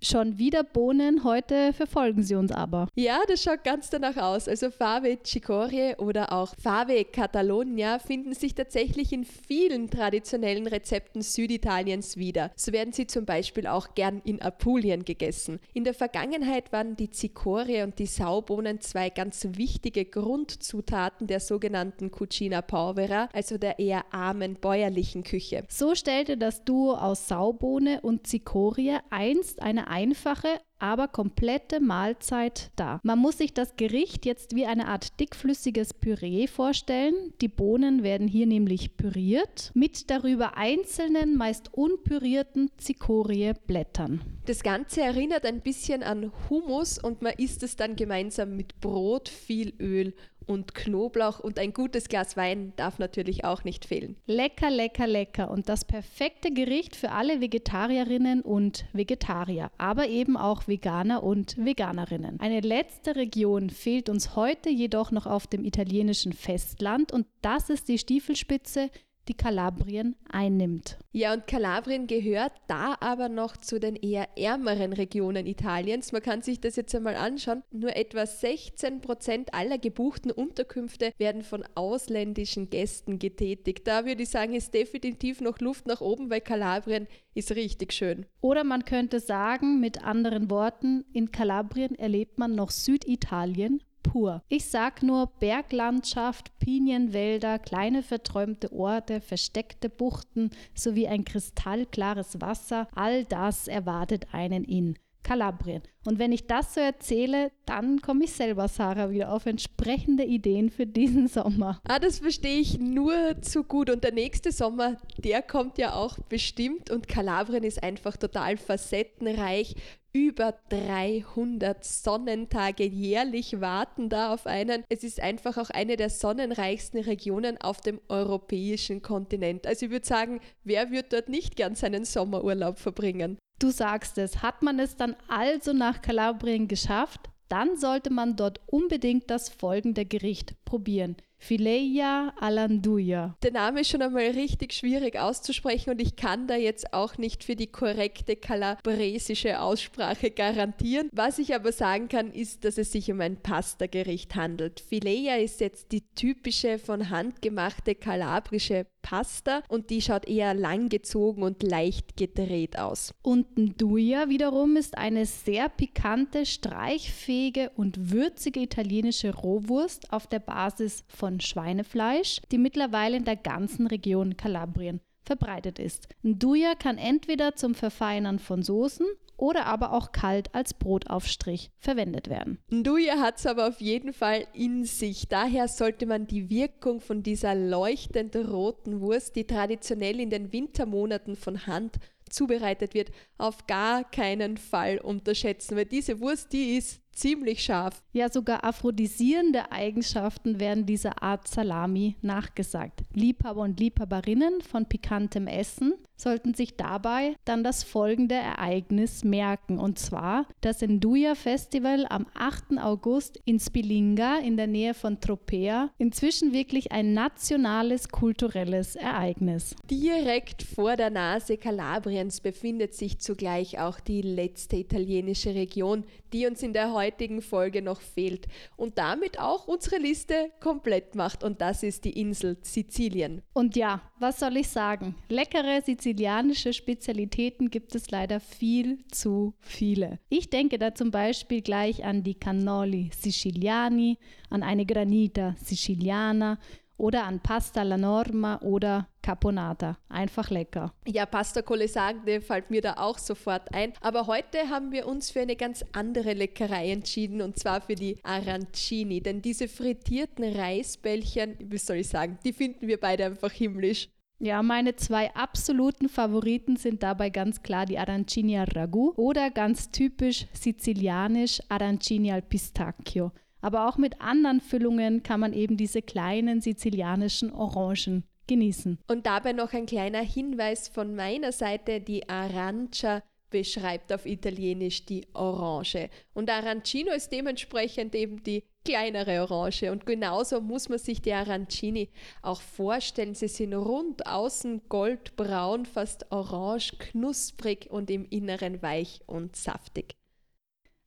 Schon 0.00 0.38
wieder 0.38 0.62
Bohnen, 0.62 1.24
heute 1.24 1.72
verfolgen 1.72 2.22
sie 2.22 2.36
uns 2.36 2.52
aber. 2.52 2.86
Ja, 2.94 3.18
das 3.26 3.42
schaut 3.42 3.64
ganz 3.64 3.90
danach 3.90 4.16
aus. 4.16 4.46
Also 4.46 4.70
Fave 4.70 5.18
Cicorie 5.24 5.96
oder 5.96 6.32
auch 6.32 6.54
Fave 6.62 7.04
Catalonia 7.04 7.98
finden 7.98 8.32
sich 8.32 8.54
tatsächlich 8.54 9.12
in 9.12 9.24
vielen 9.24 9.90
traditionellen 9.90 10.68
Rezepten 10.68 11.20
Süditaliens 11.20 12.16
wieder. 12.16 12.52
So 12.54 12.72
werden 12.72 12.92
sie 12.92 13.08
zum 13.08 13.24
Beispiel 13.24 13.66
auch 13.66 13.94
gern 13.96 14.22
in 14.24 14.40
Apulien 14.40 15.04
gegessen. 15.04 15.58
In 15.74 15.82
der 15.82 15.94
Vergangenheit 15.94 16.72
waren 16.72 16.94
die 16.94 17.10
Cicorie 17.10 17.82
und 17.82 17.98
die 17.98 18.06
Saubohnen 18.06 18.80
zwei 18.80 19.10
ganz 19.10 19.48
wichtige 19.54 20.04
Grundzutaten 20.04 21.26
der 21.26 21.40
sogenannten 21.40 22.12
Cucina 22.12 22.62
Povera, 22.62 23.28
also 23.32 23.58
der 23.58 23.80
eher 23.80 24.04
armen 24.14 24.54
bäuerlichen 24.54 25.24
Küche. 25.24 25.64
So 25.68 25.96
stellte 25.96 26.36
das 26.36 26.64
Duo 26.64 26.94
aus 26.94 27.26
Saubohne 27.26 28.00
und 28.02 28.28
Cicorie 28.28 28.98
einst 29.10 29.60
eine 29.60 29.87
einfache, 29.88 30.60
aber 30.78 31.08
komplette 31.08 31.80
Mahlzeit 31.80 32.70
dar. 32.76 33.00
Man 33.02 33.18
muss 33.18 33.38
sich 33.38 33.54
das 33.54 33.76
Gericht 33.76 34.26
jetzt 34.26 34.54
wie 34.54 34.66
eine 34.66 34.88
Art 34.88 35.18
dickflüssiges 35.20 35.94
Püree 35.94 36.46
vorstellen. 36.46 37.32
Die 37.40 37.48
Bohnen 37.48 38.02
werden 38.02 38.28
hier 38.28 38.46
nämlich 38.46 38.96
püriert 38.96 39.70
mit 39.74 40.10
darüber 40.10 40.56
einzelnen, 40.56 41.36
meist 41.36 41.74
unpürierten 41.74 42.70
Zikorieblättern. 42.76 44.20
Das 44.46 44.62
Ganze 44.62 45.02
erinnert 45.02 45.44
ein 45.44 45.60
bisschen 45.60 46.02
an 46.02 46.32
Hummus 46.48 46.98
und 46.98 47.22
man 47.22 47.34
isst 47.36 47.62
es 47.62 47.76
dann 47.76 47.96
gemeinsam 47.96 48.56
mit 48.56 48.80
Brot, 48.80 49.28
viel 49.28 49.74
Öl 49.80 50.14
und 50.48 50.74
Knoblauch 50.74 51.40
und 51.40 51.58
ein 51.58 51.72
gutes 51.72 52.08
Glas 52.08 52.36
Wein 52.36 52.72
darf 52.76 52.98
natürlich 52.98 53.44
auch 53.44 53.64
nicht 53.64 53.84
fehlen. 53.84 54.16
Lecker, 54.26 54.70
lecker, 54.70 55.06
lecker 55.06 55.50
und 55.50 55.68
das 55.68 55.84
perfekte 55.84 56.52
Gericht 56.52 56.96
für 56.96 57.12
alle 57.12 57.40
Vegetarierinnen 57.40 58.40
und 58.40 58.86
Vegetarier, 58.92 59.70
aber 59.76 60.08
eben 60.08 60.36
auch 60.36 60.66
Veganer 60.68 61.22
und 61.22 61.56
Veganerinnen. 61.56 62.38
Eine 62.40 62.60
letzte 62.60 63.16
Region 63.16 63.70
fehlt 63.70 64.08
uns 64.08 64.36
heute 64.36 64.68
jedoch 64.68 65.10
noch 65.10 65.26
auf 65.26 65.46
dem 65.46 65.64
italienischen 65.64 66.32
Festland 66.32 67.12
und 67.12 67.26
das 67.42 67.70
ist 67.70 67.88
die 67.88 67.98
Stiefelspitze 67.98 68.90
die 69.28 69.36
Kalabrien 69.36 70.16
einnimmt. 70.30 70.98
Ja, 71.12 71.32
und 71.32 71.46
Kalabrien 71.46 72.06
gehört 72.06 72.52
da 72.66 72.96
aber 73.00 73.28
noch 73.28 73.56
zu 73.56 73.78
den 73.78 73.96
eher 73.96 74.28
ärmeren 74.36 74.92
Regionen 74.92 75.46
Italiens. 75.46 76.12
Man 76.12 76.22
kann 76.22 76.42
sich 76.42 76.60
das 76.60 76.76
jetzt 76.76 76.94
einmal 76.94 77.16
anschauen. 77.16 77.62
Nur 77.70 77.96
etwa 77.96 78.26
16 78.26 79.00
Prozent 79.00 79.54
aller 79.54 79.78
gebuchten 79.78 80.30
Unterkünfte 80.30 81.12
werden 81.18 81.42
von 81.42 81.64
ausländischen 81.74 82.70
Gästen 82.70 83.18
getätigt. 83.18 83.86
Da 83.86 84.06
würde 84.06 84.22
ich 84.22 84.30
sagen, 84.30 84.54
ist 84.54 84.74
definitiv 84.74 85.40
noch 85.40 85.58
Luft 85.60 85.86
nach 85.86 86.00
oben, 86.00 86.30
weil 86.30 86.40
Kalabrien 86.40 87.06
ist 87.34 87.54
richtig 87.54 87.92
schön. 87.92 88.26
Oder 88.40 88.64
man 88.64 88.84
könnte 88.84 89.20
sagen, 89.20 89.80
mit 89.80 90.04
anderen 90.04 90.50
Worten, 90.50 91.04
in 91.12 91.30
Kalabrien 91.30 91.94
erlebt 91.94 92.38
man 92.38 92.54
noch 92.54 92.70
Süditalien 92.70 93.82
pur. 94.08 94.42
Ich 94.48 94.66
sag 94.66 95.02
nur 95.02 95.26
Berglandschaft, 95.38 96.58
Pinienwälder, 96.58 97.58
kleine 97.58 98.02
verträumte 98.02 98.72
Orte, 98.72 99.20
versteckte 99.20 99.90
Buchten 99.90 100.50
sowie 100.74 101.08
ein 101.08 101.24
kristallklares 101.24 102.40
Wasser, 102.40 102.88
all 102.94 103.24
das 103.24 103.68
erwartet 103.68 104.28
einen 104.32 104.64
in 104.64 104.98
Kalabrien. 105.22 105.82
Und 106.04 106.18
wenn 106.18 106.32
ich 106.32 106.46
das 106.46 106.74
so 106.74 106.80
erzähle, 106.80 107.50
dann 107.66 108.00
komme 108.00 108.24
ich 108.24 108.32
selber, 108.32 108.66
Sarah, 108.68 109.10
wieder 109.10 109.32
auf 109.32 109.44
entsprechende 109.44 110.24
Ideen 110.24 110.70
für 110.70 110.86
diesen 110.86 111.28
Sommer. 111.28 111.80
Ah, 111.86 111.98
das 111.98 112.20
verstehe 112.20 112.60
ich 112.60 112.78
nur 112.78 113.40
zu 113.42 113.64
gut. 113.64 113.90
Und 113.90 114.04
der 114.04 114.12
nächste 114.12 114.52
Sommer, 114.52 114.96
der 115.18 115.42
kommt 115.42 115.76
ja 115.76 115.94
auch 115.94 116.18
bestimmt. 116.18 116.90
Und 116.90 117.08
Kalabrien 117.08 117.64
ist 117.64 117.82
einfach 117.82 118.16
total 118.16 118.56
facettenreich. 118.56 119.74
Über 120.14 120.54
300 120.70 121.84
Sonnentage 121.84 122.84
jährlich 122.84 123.60
warten 123.60 124.08
da 124.08 124.32
auf 124.32 124.46
einen. 124.46 124.82
Es 124.88 125.04
ist 125.04 125.20
einfach 125.20 125.58
auch 125.58 125.68
eine 125.68 125.98
der 125.98 126.08
sonnenreichsten 126.08 127.00
Regionen 127.00 127.60
auf 127.60 127.82
dem 127.82 128.00
europäischen 128.08 129.02
Kontinent. 129.02 129.66
Also 129.66 129.86
ich 129.86 129.92
würde 129.92 130.06
sagen, 130.06 130.40
wer 130.64 130.90
wird 130.90 131.12
dort 131.12 131.28
nicht 131.28 131.56
gern 131.56 131.74
seinen 131.74 132.06
Sommerurlaub 132.06 132.78
verbringen? 132.78 133.36
Du 133.58 133.70
sagst 133.70 134.18
es, 134.18 134.42
hat 134.42 134.62
man 134.62 134.78
es 134.78 134.96
dann 134.96 135.16
also 135.26 135.72
nach 135.72 136.00
Kalabrien 136.00 136.68
geschafft, 136.68 137.28
dann 137.48 137.76
sollte 137.76 138.10
man 138.10 138.36
dort 138.36 138.60
unbedingt 138.66 139.30
das 139.30 139.48
folgende 139.48 140.04
Gericht 140.04 140.54
probieren. 140.64 141.16
Fileia 141.38 142.34
Alanduja. 142.40 143.36
Der 143.42 143.52
Name 143.52 143.80
ist 143.80 143.90
schon 143.90 144.02
einmal 144.02 144.24
richtig 144.24 144.72
schwierig 144.72 145.18
auszusprechen 145.18 145.90
und 145.90 146.00
ich 146.00 146.16
kann 146.16 146.46
da 146.46 146.56
jetzt 146.56 146.92
auch 146.92 147.16
nicht 147.16 147.44
für 147.44 147.56
die 147.56 147.68
korrekte 147.68 148.36
kalabresische 148.36 149.60
Aussprache 149.60 150.30
garantieren. 150.30 151.08
Was 151.12 151.38
ich 151.38 151.54
aber 151.54 151.72
sagen 151.72 152.08
kann, 152.08 152.32
ist, 152.32 152.64
dass 152.64 152.76
es 152.76 152.92
sich 152.92 153.10
um 153.10 153.20
ein 153.20 153.36
Pasta-Gericht 153.36 154.34
handelt. 154.34 154.80
Fileia 154.80 155.36
ist 155.36 155.60
jetzt 155.60 155.92
die 155.92 156.02
typische 156.14 156.78
von 156.78 157.08
Hand 157.08 157.40
gemachte 157.40 157.94
kalabrische 157.94 158.86
Pasta 159.02 159.62
und 159.68 159.90
die 159.90 160.02
schaut 160.02 160.28
eher 160.28 160.52
langgezogen 160.54 161.42
und 161.42 161.62
leicht 161.62 162.16
gedreht 162.16 162.78
aus. 162.78 163.14
Und 163.22 163.56
Nduja 163.56 164.28
wiederum 164.28 164.76
ist 164.76 164.98
eine 164.98 165.24
sehr 165.24 165.68
pikante, 165.68 166.44
streichfähige 166.44 167.70
und 167.76 168.10
würzige 168.10 168.60
italienische 168.60 169.34
Rohwurst 169.34 170.12
auf 170.12 170.26
der 170.26 170.40
Basis 170.40 171.04
von 171.08 171.27
Schweinefleisch, 171.40 172.40
die 172.50 172.58
mittlerweile 172.58 173.16
in 173.16 173.24
der 173.24 173.36
ganzen 173.36 173.86
Region 173.86 174.36
Kalabrien 174.36 175.00
verbreitet 175.24 175.78
ist. 175.78 176.08
Nduja 176.22 176.74
kann 176.74 176.98
entweder 176.98 177.54
zum 177.54 177.74
Verfeinern 177.74 178.38
von 178.38 178.62
Soßen 178.62 179.06
oder 179.36 179.66
aber 179.66 179.92
auch 179.92 180.10
kalt 180.10 180.54
als 180.54 180.74
Brotaufstrich 180.74 181.70
verwendet 181.78 182.28
werden. 182.28 182.58
Nduja 182.70 183.18
hat 183.20 183.38
es 183.38 183.46
aber 183.46 183.68
auf 183.68 183.80
jeden 183.80 184.12
Fall 184.12 184.46
in 184.52 184.84
sich. 184.84 185.28
Daher 185.28 185.68
sollte 185.68 186.06
man 186.06 186.26
die 186.26 186.50
Wirkung 186.50 187.00
von 187.00 187.22
dieser 187.22 187.54
leuchtend 187.54 188.34
roten 188.34 189.00
Wurst, 189.00 189.36
die 189.36 189.46
traditionell 189.46 190.18
in 190.18 190.30
den 190.30 190.52
Wintermonaten 190.52 191.36
von 191.36 191.66
Hand 191.66 191.98
zubereitet 192.28 192.94
wird, 192.94 193.10
auf 193.38 193.66
gar 193.66 194.04
keinen 194.04 194.56
Fall 194.56 194.98
unterschätzen, 194.98 195.76
weil 195.76 195.86
diese 195.86 196.20
Wurst, 196.20 196.52
die 196.52 196.76
ist 196.76 197.00
ziemlich 197.18 197.62
scharf. 197.62 198.02
Ja, 198.12 198.30
sogar 198.30 198.64
aphrodisierende 198.64 199.72
Eigenschaften 199.72 200.60
werden 200.60 200.86
dieser 200.86 201.22
Art 201.22 201.48
Salami 201.48 202.16
nachgesagt. 202.22 203.02
Liebhaber 203.12 203.62
und 203.62 203.80
Liebhaberinnen 203.80 204.60
von 204.60 204.86
pikantem 204.86 205.46
Essen 205.46 205.94
sollten 206.16 206.54
sich 206.54 206.76
dabei 206.76 207.36
dann 207.44 207.62
das 207.62 207.84
folgende 207.84 208.34
Ereignis 208.34 209.24
merken, 209.24 209.78
und 209.78 209.98
zwar 209.98 210.46
das 210.60 210.82
Enduja 210.82 211.34
Festival 211.34 212.06
am 212.08 212.26
8. 212.34 212.78
August 212.78 213.40
in 213.44 213.60
Spilinga 213.60 214.38
in 214.38 214.56
der 214.56 214.66
Nähe 214.66 214.94
von 214.94 215.20
Tropea, 215.20 215.90
inzwischen 215.98 216.52
wirklich 216.52 216.92
ein 216.92 217.14
nationales 217.14 218.08
kulturelles 218.08 218.96
Ereignis. 218.96 219.76
Direkt 219.90 220.62
vor 220.62 220.96
der 220.96 221.10
Nase 221.10 221.56
Kalabriens 221.56 222.40
befindet 222.40 222.94
sich 222.94 223.18
zugleich 223.18 223.78
auch 223.78 224.00
die 224.00 224.22
letzte 224.22 224.76
italienische 224.76 225.54
Region, 225.54 226.04
die 226.32 226.46
uns 226.46 226.62
in 226.62 226.72
der 226.72 226.92
heutigen 226.92 227.07
Folge 227.40 227.82
noch 227.82 228.00
fehlt 228.00 228.46
und 228.76 228.98
damit 228.98 229.38
auch 229.38 229.66
unsere 229.66 229.98
Liste 229.98 230.50
komplett 230.60 231.14
macht 231.14 231.42
und 231.44 231.60
das 231.60 231.82
ist 231.82 232.04
die 232.04 232.18
Insel 232.20 232.56
Sizilien. 232.62 233.42
Und 233.52 233.76
ja, 233.76 234.02
was 234.18 234.40
soll 234.40 234.56
ich 234.56 234.68
sagen? 234.68 235.14
Leckere 235.28 235.82
sizilianische 235.82 236.72
Spezialitäten 236.72 237.70
gibt 237.70 237.94
es 237.94 238.10
leider 238.10 238.40
viel 238.40 239.04
zu 239.10 239.54
viele. 239.60 240.18
Ich 240.28 240.50
denke 240.50 240.78
da 240.78 240.94
zum 240.94 241.10
Beispiel 241.10 241.62
gleich 241.62 242.04
an 242.04 242.22
die 242.22 242.34
Cannoli 242.34 243.10
Siciliani, 243.16 244.18
an 244.50 244.62
eine 244.62 244.86
Granita 244.86 245.54
Siciliana 245.62 246.58
oder 246.98 247.24
an 247.24 247.40
Pasta 247.40 247.80
alla 247.80 247.96
Norma 247.96 248.60
oder 248.62 249.08
Caponata. 249.22 249.98
Einfach 250.08 250.50
lecker. 250.50 250.92
Ja, 251.06 251.26
Pasta 251.26 251.62
Colesagde 251.62 252.40
fällt 252.40 252.70
mir 252.70 252.82
da 252.82 252.94
auch 252.94 253.18
sofort 253.18 253.72
ein. 253.74 253.92
Aber 254.00 254.26
heute 254.26 254.68
haben 254.68 254.92
wir 254.92 255.06
uns 255.06 255.30
für 255.30 255.40
eine 255.40 255.56
ganz 255.56 255.84
andere 255.92 256.34
Leckerei 256.34 256.90
entschieden 256.90 257.40
und 257.40 257.58
zwar 257.58 257.80
für 257.80 257.94
die 257.94 258.18
Arancini. 258.22 259.20
Denn 259.20 259.40
diese 259.40 259.68
frittierten 259.68 260.44
Reisbällchen, 260.44 261.56
wie 261.60 261.78
soll 261.78 261.96
ich 261.96 262.08
sagen, 262.08 262.38
die 262.44 262.52
finden 262.52 262.86
wir 262.86 262.98
beide 262.98 263.26
einfach 263.26 263.52
himmlisch. 263.52 264.08
Ja, 264.40 264.62
meine 264.62 264.94
zwei 264.94 265.34
absoluten 265.34 266.08
Favoriten 266.08 266.76
sind 266.76 267.02
dabei 267.02 267.28
ganz 267.28 267.62
klar 267.62 267.86
die 267.86 267.98
Arancini 267.98 268.56
al 268.56 268.68
Ragu 268.72 269.12
oder 269.16 269.50
ganz 269.50 269.90
typisch 269.90 270.46
sizilianisch 270.52 271.60
Arancini 271.68 272.30
al 272.30 272.42
Pistacchio. 272.42 273.32
Aber 273.60 273.88
auch 273.88 273.96
mit 273.96 274.20
anderen 274.20 274.60
Füllungen 274.60 275.22
kann 275.22 275.40
man 275.40 275.52
eben 275.52 275.76
diese 275.76 276.02
kleinen 276.02 276.60
sizilianischen 276.60 277.52
Orangen 277.52 278.24
genießen. 278.46 278.98
Und 279.08 279.26
dabei 279.26 279.52
noch 279.52 279.72
ein 279.72 279.86
kleiner 279.86 280.22
Hinweis 280.22 280.88
von 280.88 281.14
meiner 281.14 281.52
Seite, 281.52 282.00
die 282.00 282.28
Arancia 282.28 283.22
beschreibt 283.50 284.12
auf 284.12 284.26
Italienisch 284.26 285.06
die 285.06 285.26
Orange. 285.32 286.10
Und 286.34 286.50
Arancino 286.50 287.12
ist 287.12 287.32
dementsprechend 287.32 288.14
eben 288.14 288.42
die 288.42 288.64
kleinere 288.84 289.42
Orange. 289.42 289.90
Und 289.90 290.06
genauso 290.06 290.60
muss 290.60 290.88
man 290.88 290.98
sich 290.98 291.22
die 291.22 291.32
Arancini 291.32 292.10
auch 292.42 292.60
vorstellen. 292.60 293.34
Sie 293.34 293.48
sind 293.48 293.74
rund 293.74 294.26
außen 294.26 294.82
goldbraun, 294.88 295.86
fast 295.86 296.30
orange, 296.30 296.98
knusprig 296.98 297.88
und 297.90 298.10
im 298.10 298.24
Inneren 298.26 298.82
weich 298.82 299.20
und 299.26 299.56
saftig. 299.56 300.16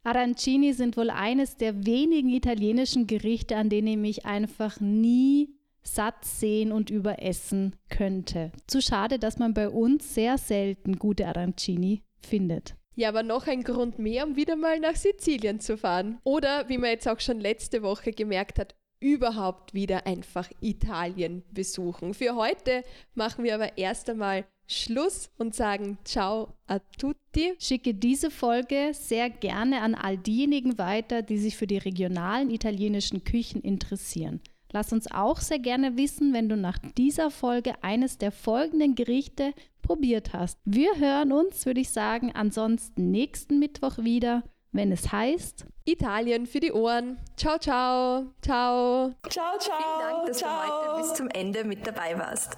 Arancini 0.03 0.73
sind 0.73 0.97
wohl 0.97 1.11
eines 1.11 1.57
der 1.57 1.85
wenigen 1.85 2.29
italienischen 2.29 3.05
Gerichte, 3.05 3.55
an 3.55 3.69
denen 3.69 3.87
ich 3.87 3.97
mich 3.97 4.25
einfach 4.25 4.79
nie 4.79 5.55
satt 5.83 6.25
sehen 6.25 6.71
und 6.71 6.89
überessen 6.89 7.75
könnte. 7.89 8.51
Zu 8.67 8.81
schade, 8.81 9.19
dass 9.19 9.37
man 9.37 9.53
bei 9.53 9.69
uns 9.69 10.13
sehr 10.13 10.37
selten 10.39 10.97
gute 10.97 11.27
Arancini 11.27 12.01
findet. 12.19 12.75
Ja, 12.95 13.09
aber 13.09 13.23
noch 13.23 13.47
ein 13.47 13.63
Grund 13.63 13.99
mehr, 13.99 14.25
um 14.25 14.35
wieder 14.35 14.55
mal 14.55 14.79
nach 14.79 14.95
Sizilien 14.95 15.59
zu 15.59 15.77
fahren. 15.77 16.19
Oder, 16.23 16.67
wie 16.67 16.77
man 16.77 16.89
jetzt 16.89 17.07
auch 17.07 17.19
schon 17.19 17.39
letzte 17.39 17.83
Woche 17.83 18.11
gemerkt 18.11 18.59
hat, 18.59 18.75
überhaupt 18.99 19.73
wieder 19.73 20.05
einfach 20.07 20.49
Italien 20.61 21.43
besuchen. 21.51 22.13
Für 22.13 22.35
heute 22.35 22.83
machen 23.13 23.43
wir 23.43 23.55
aber 23.55 23.77
erst 23.77 24.09
einmal 24.09 24.45
Schluss 24.71 25.29
und 25.37 25.55
sagen 25.55 25.97
Ciao 26.03 26.53
a 26.67 26.79
tutti. 26.97 27.53
Schicke 27.59 27.93
diese 27.93 28.31
Folge 28.31 28.91
sehr 28.93 29.29
gerne 29.29 29.81
an 29.81 29.95
all 29.95 30.17
diejenigen 30.17 30.77
weiter, 30.77 31.21
die 31.21 31.37
sich 31.37 31.57
für 31.57 31.67
die 31.67 31.77
regionalen 31.77 32.49
italienischen 32.49 33.23
Küchen 33.23 33.61
interessieren. 33.61 34.41
Lass 34.73 34.93
uns 34.93 35.11
auch 35.11 35.39
sehr 35.39 35.59
gerne 35.59 35.97
wissen, 35.97 36.33
wenn 36.33 36.47
du 36.47 36.55
nach 36.55 36.77
dieser 36.97 37.29
Folge 37.29 37.83
eines 37.83 38.17
der 38.17 38.31
folgenden 38.31 38.95
Gerichte 38.95 39.53
probiert 39.81 40.33
hast. 40.33 40.57
Wir 40.63 40.97
hören 40.97 41.33
uns, 41.33 41.65
würde 41.65 41.81
ich 41.81 41.89
sagen, 41.89 42.31
ansonsten 42.33 43.11
nächsten 43.11 43.59
Mittwoch 43.59 43.97
wieder, 43.97 44.43
wenn 44.71 44.91
es 44.91 45.11
heißt 45.11 45.65
Italien 45.83 46.45
für 46.45 46.61
die 46.61 46.71
Ohren. 46.71 47.17
Ciao, 47.35 47.57
ciao. 47.57 48.27
Ciao. 48.41 49.13
Ciao, 49.27 49.59
ciao. 49.59 49.77
Vielen 49.77 50.09
Dank, 50.09 50.27
dass 50.27 50.37
ciao. 50.37 50.49
du 50.49 50.71
heute 50.71 51.01
bis 51.01 51.13
zum 51.15 51.27
Ende 51.29 51.63
mit 51.65 51.85
dabei 51.85 52.17
warst. 52.17 52.57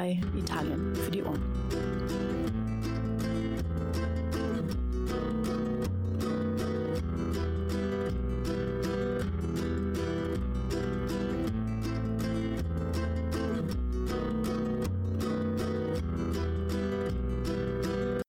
Italien 0.37 0.95
für 0.95 1.11
die 1.11 1.23
Ohren. 1.23 2.40